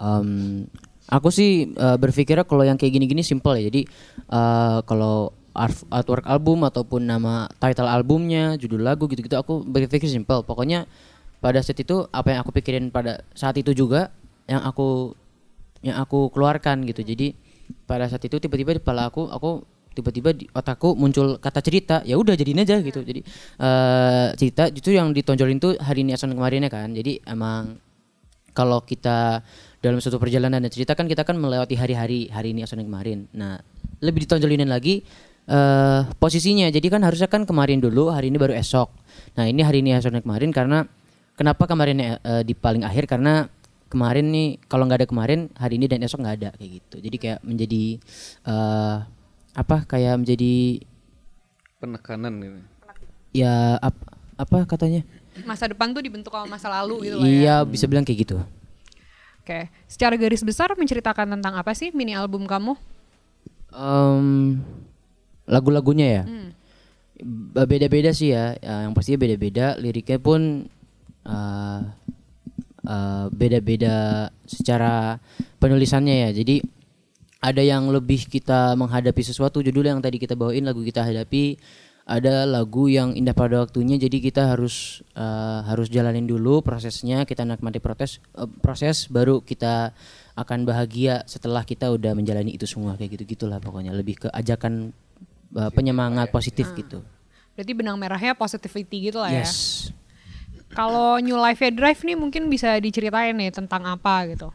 Em, 0.00 0.64
aku 1.10 1.28
sih 1.30 1.70
eh, 1.70 1.96
berpikirnya 1.98 2.44
kalau 2.46 2.62
yang 2.66 2.78
kayak 2.78 2.92
gini-gini 2.98 3.22
simple 3.22 3.56
ya. 3.58 3.66
Jadi 3.68 3.82
eh, 4.30 4.78
kalau 4.84 5.32
art- 5.56 5.86
artwork 5.88 6.26
album 6.28 6.66
ataupun 6.66 7.06
nama 7.06 7.48
title 7.58 7.88
albumnya, 7.88 8.58
judul 8.60 8.82
lagu 8.84 9.08
gitu-gitu 9.08 9.36
aku 9.38 9.64
berpikir 9.64 10.08
simple. 10.10 10.44
Pokoknya 10.44 10.84
pada 11.40 11.62
saat 11.62 11.78
itu 11.78 12.06
apa 12.10 12.34
yang 12.34 12.40
aku 12.42 12.50
pikirin 12.54 12.90
pada 12.90 13.22
saat 13.36 13.56
itu 13.60 13.72
juga 13.76 14.10
yang 14.50 14.62
aku 14.64 15.14
yang 15.84 16.00
aku 16.00 16.32
keluarkan 16.32 16.82
gitu. 16.88 17.04
Jadi 17.06 17.36
pada 17.86 18.06
saat 18.06 18.22
itu 18.22 18.38
tiba-tiba 18.38 18.78
di 18.78 18.80
kepala 18.82 19.10
aku 19.10 19.26
aku 19.26 19.62
tiba-tiba 19.96 20.36
di 20.36 20.44
otakku 20.52 20.92
muncul 20.92 21.40
kata 21.40 21.64
cerita 21.64 21.96
ya 22.04 22.20
udah 22.20 22.36
jadiin 22.36 22.60
aja 22.60 22.84
gitu 22.84 23.00
jadi 23.00 23.24
eh 23.56 24.28
cerita 24.36 24.68
itu 24.68 24.92
yang 24.92 25.16
ditonjolin 25.16 25.56
tuh 25.56 25.72
hari 25.80 26.04
ini 26.04 26.12
Ason 26.12 26.36
kemarinnya 26.36 26.68
kan 26.68 26.92
jadi 26.92 27.24
emang 27.24 27.80
kalau 28.52 28.84
kita 28.84 29.40
dalam 29.80 29.98
suatu 29.98 30.16
perjalanan. 30.16 30.60
Dan 30.60 30.70
cerita 30.70 30.92
kan 30.92 31.04
kita 31.04 31.22
kan 31.22 31.36
melewati 31.36 31.74
hari-hari 31.74 32.28
hari 32.28 32.52
ini 32.52 32.62
Ason 32.62 32.80
kemarin. 32.80 33.26
Nah 33.32 33.60
lebih 34.00 34.24
ditonjolinin 34.28 34.68
lagi 34.68 35.00
eh 35.46 36.00
posisinya. 36.18 36.66
Jadi 36.68 36.86
kan 36.88 37.00
harusnya 37.02 37.26
kan 37.26 37.44
kemarin 37.44 37.78
dulu 37.78 38.10
hari 38.10 38.28
ini 38.28 38.36
baru 38.36 38.54
esok. 38.54 38.88
Nah 39.38 39.46
ini 39.46 39.60
hari 39.62 39.80
ini 39.80 39.94
Ason 39.94 40.16
kemarin 40.18 40.50
karena 40.50 40.84
kenapa 41.34 41.64
kemarin 41.64 41.96
eh, 42.02 42.42
di 42.42 42.52
paling 42.52 42.82
akhir? 42.82 43.06
Karena 43.06 43.46
kemarin 43.86 44.26
nih 44.34 44.48
kalau 44.66 44.82
nggak 44.84 45.06
ada 45.06 45.08
kemarin 45.08 45.46
hari 45.54 45.78
ini 45.78 45.86
dan 45.86 46.02
esok 46.02 46.18
nggak 46.18 46.36
ada 46.42 46.50
kayak 46.58 46.70
gitu. 46.82 46.96
Jadi 46.98 47.16
kayak 47.16 47.38
menjadi 47.46 47.84
eh 48.44 48.96
apa 49.56 49.76
kayak 49.86 50.20
menjadi 50.20 50.82
Penekanan 51.76 52.40
ini. 52.40 52.60
ya 53.36 53.76
ap- 53.78 54.08
apa 54.34 54.64
katanya? 54.64 55.04
Masa 55.44 55.68
depan 55.68 55.92
tuh 55.92 56.00
dibentuk 56.00 56.32
sama 56.32 56.48
masa 56.48 56.72
lalu 56.72 57.04
gitu 57.04 57.20
ya. 57.20 57.28
iya 57.28 57.56
bisa 57.62 57.84
bilang 57.84 58.00
kayak 58.00 58.24
gitu 58.24 58.40
Oke, 59.46 59.70
secara 59.86 60.18
garis 60.18 60.42
besar 60.42 60.74
menceritakan 60.74 61.38
tentang 61.38 61.54
apa 61.54 61.70
sih 61.70 61.94
mini 61.94 62.18
album 62.18 62.50
kamu? 62.50 62.74
Em, 63.70 64.58
lagu-lagunya 65.46 66.06
ya? 66.18 66.22
Hmm. 66.26 66.50
Beda-beda 67.54 68.10
sih 68.10 68.34
ya. 68.34 68.58
Ya, 68.58 68.82
yang 68.82 68.90
pastinya 68.90 69.22
beda-beda. 69.22 69.78
Liriknya 69.78 70.18
pun 70.18 70.66
eh, 71.22 71.80
eh, 72.90 73.24
beda-beda 73.30 74.26
secara 74.50 75.22
penulisannya 75.62 76.26
ya. 76.26 76.30
Jadi 76.34 76.66
ada 77.38 77.62
yang 77.62 77.86
lebih 77.94 78.26
kita 78.26 78.74
menghadapi 78.74 79.22
sesuatu. 79.22 79.62
Judul 79.62 79.94
yang 79.94 80.02
tadi 80.02 80.18
kita 80.18 80.34
bawain 80.34 80.66
lagu 80.66 80.82
kita 80.82 81.06
hadapi 81.06 81.54
ada 82.06 82.46
lagu 82.46 82.86
yang 82.86 83.18
indah 83.18 83.34
pada 83.34 83.66
waktunya 83.66 83.98
jadi 83.98 84.22
kita 84.22 84.54
harus 84.54 85.02
eh, 85.18 85.60
harus 85.66 85.90
jalanin 85.90 86.22
dulu 86.22 86.62
prosesnya 86.62 87.26
kita 87.26 87.42
nikmati 87.42 87.82
proses 87.82 88.22
eh, 88.38 88.46
proses 88.62 89.10
baru 89.10 89.42
kita 89.42 89.90
akan 90.36 90.68
bahagia 90.68 91.24
setelah 91.24 91.64
kita 91.64 91.88
udah 91.88 92.12
menjalani 92.12 92.52
itu 92.52 92.68
semua 92.68 92.94
kayak 92.94 93.18
gitu 93.18 93.34
gitulah 93.34 93.56
pokoknya. 93.56 93.90
Lebih 93.96 94.22
ke 94.22 94.28
ajakan 94.30 94.92
eh, 95.56 95.70
penyemangat 95.72 96.28
positif 96.28 96.70
gitu. 96.76 97.00
Berarti 97.56 97.72
benang 97.72 97.96
merahnya 97.96 98.36
positivity 98.36 99.10
gitu 99.10 99.18
lah 99.18 99.32
ya. 99.32 99.42
yes. 99.42 99.88
Kalau 100.76 101.16
New 101.24 101.40
Life 101.40 101.64
Drive 101.72 102.04
nih 102.04 102.20
mungkin 102.20 102.52
bisa 102.52 102.76
diceritain 102.76 103.32
nih 103.32 103.48
tentang 103.48 103.88
apa 103.88 104.28
gitu. 104.28 104.52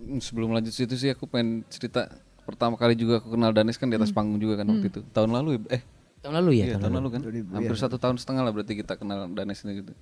Hmm, 0.00 0.16
Sebelum 0.16 0.56
lanjut 0.56 0.72
situ 0.72 0.96
sih 0.96 1.12
aku 1.12 1.28
pengen 1.28 1.60
cerita 1.68 2.08
pertama 2.42 2.74
kali 2.74 2.94
juga 2.98 3.22
aku 3.22 3.34
kenal 3.34 3.50
Danis 3.54 3.78
kan 3.78 3.86
di 3.90 3.96
atas 3.96 4.10
panggung 4.10 4.38
juga 4.38 4.60
kan 4.62 4.66
waktu 4.70 4.86
itu. 4.90 5.00
Tahun 5.14 5.30
lalu 5.30 5.58
ya? 5.58 5.78
eh 5.78 5.82
tahun 6.22 6.34
lalu 6.38 6.50
ya 6.54 6.64
Iya, 6.70 6.76
tahun 6.78 6.94
lalu 7.02 7.08
kan. 7.10 7.20
Hampir 7.58 7.74
satu 7.74 7.96
tahun 7.98 8.16
setengah 8.22 8.42
lah 8.46 8.52
berarti 8.54 8.78
kita 8.78 8.94
kenal 8.94 9.26
Danes 9.34 9.58
ini 9.66 9.82
gitu. 9.82 9.92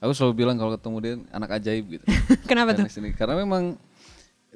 Aku 0.00 0.12
selalu 0.16 0.32
bilang 0.44 0.56
kalau 0.56 0.72
ketemu 0.72 0.96
dia 1.04 1.14
anak 1.32 1.50
ajaib 1.60 1.84
gitu. 2.00 2.04
Kenapa 2.50 2.72
tuh? 2.72 2.88
Danes 2.88 2.96
ini 2.96 3.12
karena 3.12 3.36
memang 3.36 3.76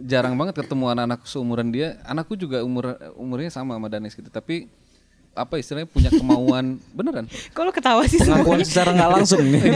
jarang 0.00 0.32
banget 0.40 0.64
ketemu 0.64 0.84
anak-anak 0.96 1.20
seumuran 1.28 1.68
dia. 1.68 2.00
Anakku 2.08 2.40
juga 2.40 2.64
umur 2.64 2.96
umurnya 3.20 3.52
sama 3.52 3.76
sama 3.76 3.92
Danes 3.92 4.16
gitu, 4.16 4.32
tapi 4.32 4.72
apa 5.30 5.62
istilahnya 5.62 5.86
punya 5.86 6.10
kemauan 6.10 6.82
beneran 6.96 7.30
Kok 7.54 7.62
lu 7.62 7.70
ketawa 7.70 8.02
sih? 8.08 8.18
Pengakuan 8.18 8.66
secara 8.66 8.90
nggak 8.96 9.10
langsung 9.14 9.44
nih. 9.46 9.62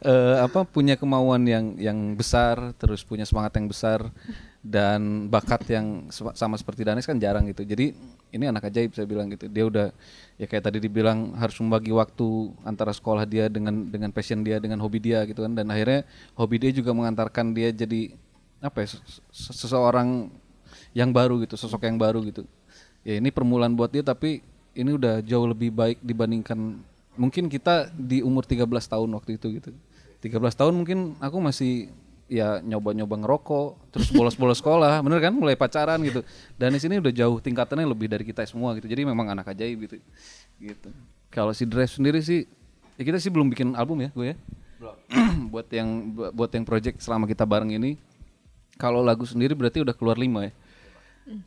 eh 0.00 0.36
apa 0.40 0.64
punya 0.64 0.96
kemauan 0.96 1.44
yang 1.44 1.76
yang 1.76 1.98
besar 2.16 2.72
terus 2.80 3.04
punya 3.04 3.28
semangat 3.28 3.52
yang 3.60 3.68
besar 3.68 4.08
dan 4.60 5.32
bakat 5.32 5.64
yang 5.72 6.12
sama 6.12 6.60
seperti 6.60 6.84
Danes 6.84 7.08
kan 7.08 7.16
jarang 7.16 7.48
gitu. 7.48 7.64
Jadi 7.64 7.96
ini 8.28 8.44
anak 8.44 8.68
ajaib 8.68 8.92
saya 8.92 9.08
bilang 9.08 9.32
gitu. 9.32 9.48
Dia 9.48 9.64
udah 9.64 9.88
ya 10.36 10.44
kayak 10.44 10.68
tadi 10.68 10.78
dibilang 10.84 11.32
harus 11.40 11.56
membagi 11.64 11.88
waktu 11.96 12.52
antara 12.68 12.92
sekolah 12.92 13.24
dia 13.24 13.48
dengan 13.48 13.88
dengan 13.88 14.12
passion 14.12 14.44
dia 14.44 14.60
dengan 14.60 14.76
hobi 14.84 15.00
dia 15.00 15.24
gitu 15.24 15.40
kan. 15.48 15.56
Dan 15.56 15.72
akhirnya 15.72 16.04
hobi 16.36 16.60
dia 16.60 16.70
juga 16.76 16.92
mengantarkan 16.92 17.56
dia 17.56 17.72
jadi 17.72 18.12
apa 18.60 18.84
ya 18.84 18.88
se- 18.92 19.00
se- 19.32 19.56
seseorang 19.64 20.28
yang 20.92 21.08
baru 21.08 21.40
gitu 21.40 21.56
sosok 21.56 21.88
yang 21.88 21.96
baru 21.96 22.20
gitu. 22.28 22.44
Ya 23.00 23.16
ini 23.16 23.32
permulaan 23.32 23.72
buat 23.72 23.88
dia 23.88 24.04
tapi 24.04 24.44
ini 24.76 24.92
udah 24.92 25.24
jauh 25.24 25.48
lebih 25.48 25.72
baik 25.72 26.04
dibandingkan 26.04 26.84
mungkin 27.16 27.48
kita 27.48 27.88
di 27.96 28.20
umur 28.20 28.44
13 28.44 28.68
tahun 28.68 29.08
waktu 29.16 29.40
itu 29.40 29.56
gitu. 29.56 29.72
13 30.20 30.52
tahun 30.52 30.76
mungkin 30.76 31.16
aku 31.16 31.40
masih 31.40 31.88
ya 32.30 32.62
nyoba-nyoba 32.62 33.26
ngerokok 33.26 33.90
terus 33.90 34.08
bolos-bolos 34.14 34.62
sekolah 34.62 35.02
bener 35.02 35.18
kan? 35.18 35.34
Mulai 35.34 35.58
pacaran 35.58 35.98
gitu. 36.06 36.22
Dan 36.54 36.70
di 36.70 36.80
sini 36.80 37.02
udah 37.02 37.10
jauh 37.10 37.42
tingkatannya 37.42 37.84
lebih 37.84 38.06
dari 38.06 38.22
kita 38.22 38.46
semua 38.46 38.78
gitu. 38.78 38.86
Jadi 38.86 39.02
memang 39.02 39.34
anak 39.34 39.50
ajaib 39.50 39.90
gitu. 39.90 39.98
Gitu. 40.62 40.88
Kalau 41.34 41.50
si 41.50 41.66
Drive 41.66 41.90
sendiri 41.90 42.22
sih 42.22 42.46
ya 42.94 43.02
kita 43.02 43.18
sih 43.18 43.34
belum 43.34 43.50
bikin 43.50 43.74
album 43.74 44.06
ya 44.06 44.10
gue 44.14 44.26
ya? 44.32 44.36
Buat 45.52 45.68
yang 45.74 45.88
buat 46.32 46.50
yang 46.54 46.64
project 46.64 47.02
selama 47.02 47.26
kita 47.26 47.42
bareng 47.42 47.74
ini. 47.74 47.98
Kalau 48.80 49.04
lagu 49.04 49.28
sendiri 49.28 49.52
berarti 49.52 49.84
udah 49.84 49.92
keluar 49.92 50.16
lima 50.16 50.48
ya? 50.48 50.52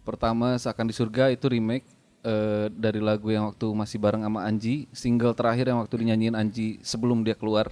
Pertama 0.06 0.54
Seakan 0.60 0.86
di 0.86 0.94
Surga 0.94 1.34
itu 1.34 1.50
remake 1.50 1.88
eh, 2.24 2.68
dari 2.72 3.04
lagu 3.04 3.30
yang 3.30 3.52
waktu 3.52 3.68
masih 3.70 4.00
bareng 4.00 4.24
sama 4.24 4.48
Anji, 4.48 4.88
single 4.92 5.36
terakhir 5.36 5.70
yang 5.70 5.80
waktu 5.84 5.96
dinyanyiin 6.00 6.34
Anji 6.34 6.80
sebelum 6.82 7.22
dia 7.22 7.36
keluar 7.36 7.70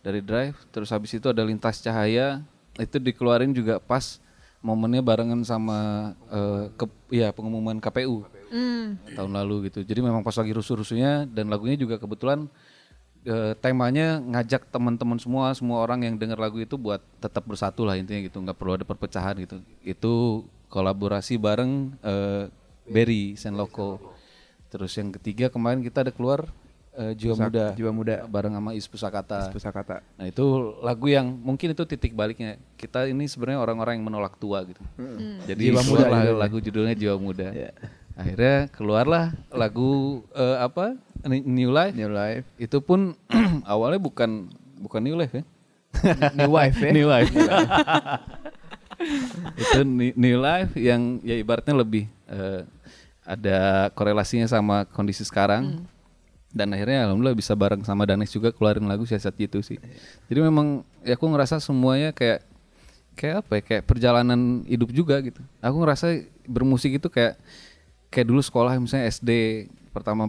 dari 0.00 0.24
Drive. 0.24 0.56
Terus 0.72 0.88
habis 0.90 1.12
itu 1.12 1.28
ada 1.28 1.44
Lintas 1.44 1.78
Cahaya, 1.80 2.40
itu 2.76 2.96
dikeluarin 2.96 3.52
juga 3.52 3.76
pas 3.78 4.18
momennya 4.60 5.00
barengan 5.00 5.40
sama 5.44 6.12
eh, 6.28 6.64
ke- 6.74 7.14
ya 7.14 7.32
pengumuman 7.32 7.76
KPU 7.76 8.24
tahun 9.14 9.32
lalu 9.32 9.70
gitu. 9.70 9.84
Jadi 9.84 10.00
memang 10.02 10.20
pas 10.20 10.34
lagi 10.34 10.52
rusuh-rusuhnya 10.52 11.28
dan 11.28 11.48
lagunya 11.48 11.76
juga 11.76 11.96
kebetulan 11.96 12.48
eh, 13.24 13.52
temanya 13.60 14.16
ngajak 14.18 14.68
teman-teman 14.68 15.20
semua 15.20 15.52
semua 15.52 15.84
orang 15.84 16.08
yang 16.08 16.14
dengar 16.16 16.40
lagu 16.40 16.56
itu 16.56 16.76
buat 16.80 17.00
tetap 17.20 17.44
bersatu 17.44 17.84
lah 17.84 17.96
intinya 18.00 18.20
gitu 18.24 18.40
nggak 18.40 18.56
perlu 18.56 18.80
ada 18.80 18.84
perpecahan 18.88 19.36
gitu 19.44 19.60
itu 19.84 20.44
kolaborasi 20.72 21.36
bareng 21.36 21.92
eh, 22.00 22.48
Berry 22.90 23.34
Senloko 23.34 23.98
terus 24.66 24.90
yang 24.92 25.08
ketiga 25.12 25.46
kemarin 25.46 25.80
kita 25.80 26.00
ada 26.00 26.10
keluar 26.10 26.44
eh, 26.92 27.12
Jiwa 27.12 27.34
Pusak- 27.34 27.46
Muda 27.46 27.64
Jiwa 27.72 27.90
Muda. 27.90 28.14
bareng 28.24 28.52
sama 28.52 28.70
Is 28.72 28.84
Pusakata 28.84 29.48
Pusakata. 29.48 29.96
nah 30.14 30.24
itu 30.24 30.42
lagu 30.78 31.06
yang 31.06 31.26
mungkin 31.26 31.70
itu 31.70 31.82
titik 31.84 32.12
baliknya 32.12 32.54
kita 32.74 33.04
ini 33.04 33.24
sebenarnya 33.24 33.60
orang-orang 33.60 33.96
yang 33.96 34.04
menolak 34.06 34.36
tua 34.36 34.60
gitu 34.62 34.80
jadi 35.44 35.60
Jiwa 35.68 35.80
Muda 35.80 35.88
keluarlah 36.00 36.20
judulnya. 36.20 36.38
lagu 36.38 36.56
judulnya 36.58 36.94
Jiwa 36.94 37.14
Muda 37.16 37.46
akhirnya 38.14 38.56
keluarlah 38.68 39.24
lagu 39.50 40.22
eh, 40.32 40.56
apa 40.60 40.94
New 41.24 41.68
Life 41.68 41.92
New 41.94 42.08
Life. 42.08 42.44
itu 42.56 42.78
pun 42.78 43.12
awalnya 43.64 43.98
bukan 43.98 44.48
bukan 44.76 45.00
New 45.00 45.14
Life 45.14 45.32
ya. 45.32 45.42
New 46.38 46.48
Wife 46.48 46.78
ya. 46.78 46.90
New 46.90 47.04
Life. 47.04 47.28
itu 49.56 49.78
New 50.14 50.36
Life 50.38 50.72
yang 50.76 51.18
ya 51.20 51.34
ibaratnya 51.34 51.74
lebih 51.74 52.06
eh, 52.28 52.62
ada 53.24 53.88
korelasinya 53.94 54.46
sama 54.48 54.88
kondisi 54.90 55.24
sekarang. 55.24 55.84
Dan 56.50 56.74
akhirnya 56.74 57.06
alhamdulillah 57.06 57.38
bisa 57.38 57.54
bareng 57.54 57.86
sama 57.86 58.02
Danes 58.02 58.34
juga 58.34 58.50
keluarin 58.50 58.82
lagu 58.90 59.06
siasat 59.06 59.38
gitu 59.38 59.62
sih. 59.62 59.78
Jadi 60.26 60.40
memang 60.42 60.82
ya 61.06 61.14
aku 61.14 61.30
ngerasa 61.30 61.62
semuanya 61.62 62.10
kayak 62.10 62.42
kayak 63.14 63.46
apa 63.46 63.52
ya 63.54 63.62
kayak 63.62 63.82
perjalanan 63.86 64.66
hidup 64.66 64.90
juga 64.90 65.22
gitu. 65.22 65.38
Aku 65.62 65.78
ngerasa 65.78 66.26
bermusik 66.50 66.98
itu 66.98 67.06
kayak 67.06 67.38
kayak 68.10 68.26
dulu 68.26 68.42
sekolah 68.42 68.74
misalnya 68.82 69.06
SD 69.06 69.30
pertama 69.94 70.26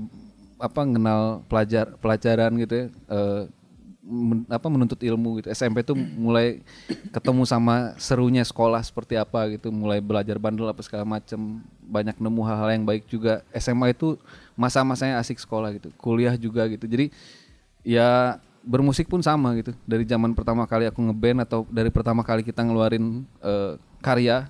apa 0.62 0.86
kenal 0.86 1.42
pelajar 1.50 1.98
pelajaran 1.98 2.54
gitu 2.62 2.74
ya 2.74 2.86
eh, 3.10 3.42
men- 4.02 4.50
apa 4.50 4.68
menuntut 4.68 4.98
ilmu 4.98 5.40
gitu. 5.40 5.48
SMP 5.54 5.86
tuh 5.86 5.94
mulai 5.96 6.66
ketemu 7.14 7.46
sama 7.46 7.94
serunya 8.02 8.42
sekolah 8.42 8.82
seperti 8.82 9.16
apa 9.16 9.46
gitu. 9.54 9.70
Mulai 9.70 10.02
belajar 10.02 10.42
bandel 10.42 10.68
apa 10.68 10.82
segala 10.82 11.06
macem. 11.06 11.62
Banyak 11.86 12.18
nemu 12.18 12.42
hal-hal 12.44 12.70
yang 12.74 12.86
baik 12.86 13.06
juga. 13.08 13.46
SMA 13.54 13.94
itu 13.94 14.18
masa-masanya 14.58 15.22
asik 15.22 15.38
sekolah 15.38 15.72
gitu. 15.78 15.94
Kuliah 16.02 16.34
juga 16.36 16.66
gitu. 16.68 16.90
Jadi 16.90 17.14
ya 17.86 18.42
bermusik 18.66 19.06
pun 19.10 19.22
sama 19.22 19.54
gitu. 19.58 19.74
Dari 19.86 20.06
zaman 20.06 20.34
pertama 20.34 20.66
kali 20.66 20.90
aku 20.90 21.02
ngeband 21.02 21.46
atau 21.46 21.66
dari 21.70 21.90
pertama 21.94 22.26
kali 22.26 22.42
kita 22.42 22.62
ngeluarin 22.66 23.26
eh, 23.42 23.74
karya 24.02 24.50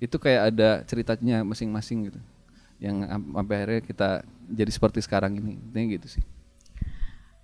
itu 0.00 0.16
kayak 0.16 0.42
ada 0.54 0.70
ceritanya 0.84 1.44
masing-masing 1.44 2.12
gitu. 2.12 2.20
Yang 2.80 2.96
am- 3.12 3.32
sampai 3.36 3.54
akhirnya 3.60 3.82
kita 3.84 4.08
jadi 4.48 4.70
seperti 4.72 5.00
sekarang 5.04 5.36
ini. 5.36 5.60
Intinya 5.60 5.88
gitu 5.96 6.08
sih 6.20 6.24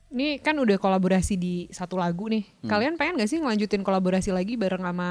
Ini 0.07 0.39
kan 0.39 0.55
udah 0.55 0.79
kolaborasi 0.79 1.35
di 1.35 1.67
satu 1.75 1.99
lagu 1.99 2.31
nih. 2.31 2.47
Hmm. 2.63 2.71
Kalian 2.71 2.95
pengen 2.95 3.19
gak 3.19 3.31
sih 3.31 3.43
ngelanjutin 3.43 3.83
kolaborasi 3.83 4.31
lagi 4.31 4.55
bareng 4.55 4.87
sama 4.87 5.09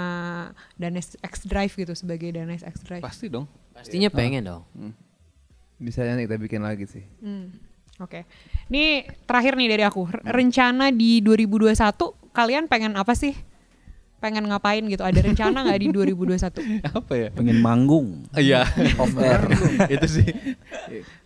Danes 0.79 1.19
X 1.19 1.43
Drive 1.45 1.75
gitu 1.75 1.91
sebagai 1.91 2.31
Danes 2.31 2.63
X 2.63 2.81
Drive? 2.87 3.03
pasti 3.03 3.27
dong 3.27 3.45
pastinya 3.75 4.07
pengen 4.07 4.47
dong 4.47 4.63
Bisa 5.75 6.07
nanti 6.07 6.23
kita 6.23 6.39
bikin 6.39 6.63
lagi 6.63 6.87
sih. 6.87 7.03
Hmm, 7.19 7.51
Oke. 7.99 8.27
Ini 8.67 9.07
terakhir 9.23 9.55
nih 9.55 9.69
dari 9.71 9.83
aku. 9.87 10.07
Rencana 10.23 10.91
di 10.91 11.23
2021 11.23 11.75
kalian 12.35 12.67
pengen 12.67 12.99
apa 12.99 13.15
sih? 13.15 13.31
Pengen 14.25 14.49
ngapain 14.49 14.81
gitu? 14.89 15.05
Ada 15.05 15.21
rencana 15.21 15.61
nggak 15.61 15.79
di 15.85 15.87
2021? 15.93 16.81
Apa 16.97 17.13
ya? 17.13 17.29
Pengen 17.29 17.61
manggung. 17.61 18.25
Iya. 18.33 18.65
Off 18.97 19.13
air. 19.21 19.45
itu 19.93 20.07
sih. 20.09 20.27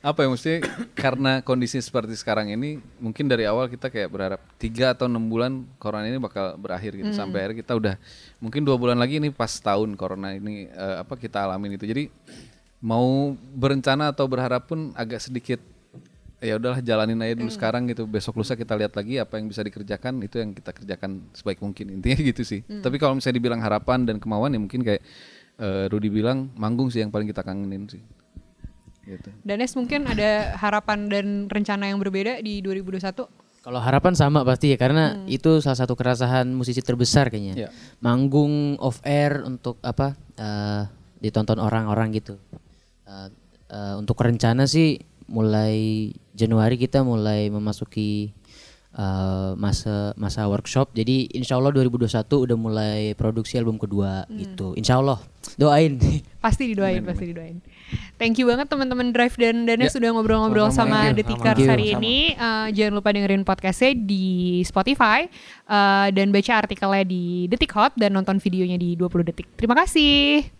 Apa 0.04 0.28
ya 0.28 0.36
mesti 0.36 0.60
karena 1.00 1.40
kondisi 1.40 1.80
seperti 1.80 2.20
sekarang 2.20 2.52
ini 2.52 2.84
mungkin 3.00 3.32
dari 3.32 3.48
awal 3.48 3.72
kita 3.72 3.88
kayak 3.88 4.12
berharap 4.12 4.42
tiga 4.60 4.92
atau 4.92 5.08
enam 5.08 5.24
bulan 5.32 5.64
corona 5.80 6.12
ini 6.12 6.20
bakal 6.20 6.60
berakhir 6.60 7.00
gitu 7.00 7.16
sampai 7.16 7.48
akhirnya 7.48 7.58
kita 7.64 7.74
udah 7.80 7.96
mungkin 8.44 8.68
dua 8.68 8.76
bulan 8.76 9.00
lagi 9.00 9.24
ini 9.24 9.32
pas 9.32 9.52
tahun 9.56 9.96
corona 9.96 10.36
ini 10.36 10.68
eh, 10.68 10.96
apa 11.00 11.16
kita 11.16 11.48
alamin 11.48 11.80
itu 11.80 11.88
jadi 11.88 12.12
mau 12.84 13.36
berencana 13.36 14.12
atau 14.12 14.28
berharap 14.28 14.68
pun 14.68 14.92
agak 14.96 15.24
sedikit 15.24 15.60
ya 16.40 16.56
udahlah 16.56 16.80
jalanin 16.80 17.20
aja 17.20 17.36
dulu 17.36 17.52
sekarang 17.52 17.88
gitu 17.92 18.08
besok 18.08 18.40
lusa 18.40 18.56
kita 18.56 18.76
lihat 18.80 18.96
lagi 18.96 19.20
apa 19.20 19.36
yang 19.40 19.52
bisa 19.52 19.60
dikerjakan 19.60 20.24
itu 20.24 20.40
yang 20.40 20.56
kita 20.56 20.72
kerjakan 20.72 21.28
sebaik 21.36 21.60
mungkin 21.60 22.00
intinya 22.00 22.20
gitu 22.32 22.44
sih 22.48 22.64
tapi 22.80 22.96
kalau 22.96 23.20
misalnya 23.20 23.38
dibilang 23.44 23.60
harapan 23.60 24.08
dan 24.08 24.24
kemauan 24.24 24.56
ya 24.56 24.60
mungkin 24.60 24.82
kayak 24.82 25.04
eh, 25.60 25.86
Rudy 25.92 26.08
bilang 26.08 26.52
manggung 26.56 26.88
sih 26.88 27.04
yang 27.04 27.12
paling 27.12 27.28
kita 27.28 27.44
kangenin 27.44 27.92
sih 27.92 28.02
gitu 29.04 29.30
Danes 29.44 29.76
mungkin 29.76 30.08
ada 30.08 30.56
harapan 30.56 31.12
dan 31.12 31.28
rencana 31.50 31.90
yang 31.90 31.98
berbeda 31.98 32.40
di 32.46 32.62
2021? 32.62 33.50
Kalau 33.60 33.76
harapan 33.84 34.16
sama 34.16 34.48
pasti 34.48 34.72
ya 34.72 34.80
karena 34.80 35.28
itu 35.28 35.60
salah 35.60 35.76
satu 35.76 35.92
keresahan 35.92 36.48
musisi 36.48 36.80
terbesar 36.80 37.28
kayaknya. 37.28 37.68
Iya. 37.68 37.70
Manggung 38.00 38.80
off 38.80 39.04
air 39.04 39.44
untuk 39.44 39.84
apa 39.84 40.16
eh, 40.40 40.88
ditonton 41.20 41.60
orang-orang 41.60 42.16
gitu. 42.16 42.40
Eh, 43.04 43.28
eh, 43.68 43.96
untuk 44.00 44.16
rencana 44.16 44.64
sih 44.64 44.96
mulai 45.28 46.10
Januari 46.40 46.80
kita 46.80 47.04
mulai 47.04 47.52
memasuki 47.52 48.32
eh, 48.96 49.52
masa 49.60 50.16
masa 50.16 50.48
workshop. 50.48 50.96
Jadi 50.96 51.28
insya 51.36 51.60
Allah 51.60 51.76
2021 51.76 52.08
udah 52.48 52.58
mulai 52.58 53.12
produksi 53.20 53.60
album 53.60 53.76
kedua 53.76 54.24
gitu. 54.32 54.72
Insya 54.80 55.04
Allah 55.04 55.20
doain. 55.60 56.00
Pasti 56.40 56.72
didoain, 56.72 57.04
pasti 57.04 57.36
didoain. 57.36 57.60
Thank 58.16 58.40
you 58.40 58.48
banget 58.48 58.72
teman-teman 58.72 59.12
Drive 59.12 59.36
dan 59.36 59.68
Danes 59.68 59.92
Ya, 59.92 60.00
sudah 60.00 60.16
ngobrol-ngobrol 60.16 60.72
sama. 60.72 61.12
Detikers 61.12 61.60
Sama-sama. 61.60 61.76
hari 61.76 61.92
ini. 62.00 62.32
Eh, 62.32 62.68
jangan 62.80 62.94
lupa 62.96 63.12
dengerin 63.12 63.44
podcastnya 63.44 63.92
di 63.92 64.64
Spotify 64.64 65.28
eh, 65.68 66.08
dan 66.16 66.32
baca 66.32 66.54
artikelnya 66.64 67.04
di 67.04 67.52
Detik 67.52 67.76
Hot 67.76 67.92
dan 68.00 68.16
nonton 68.16 68.40
videonya 68.40 68.80
di 68.80 68.96
20 68.96 69.28
detik. 69.28 69.52
Terima 69.60 69.76
kasih. 69.76 70.59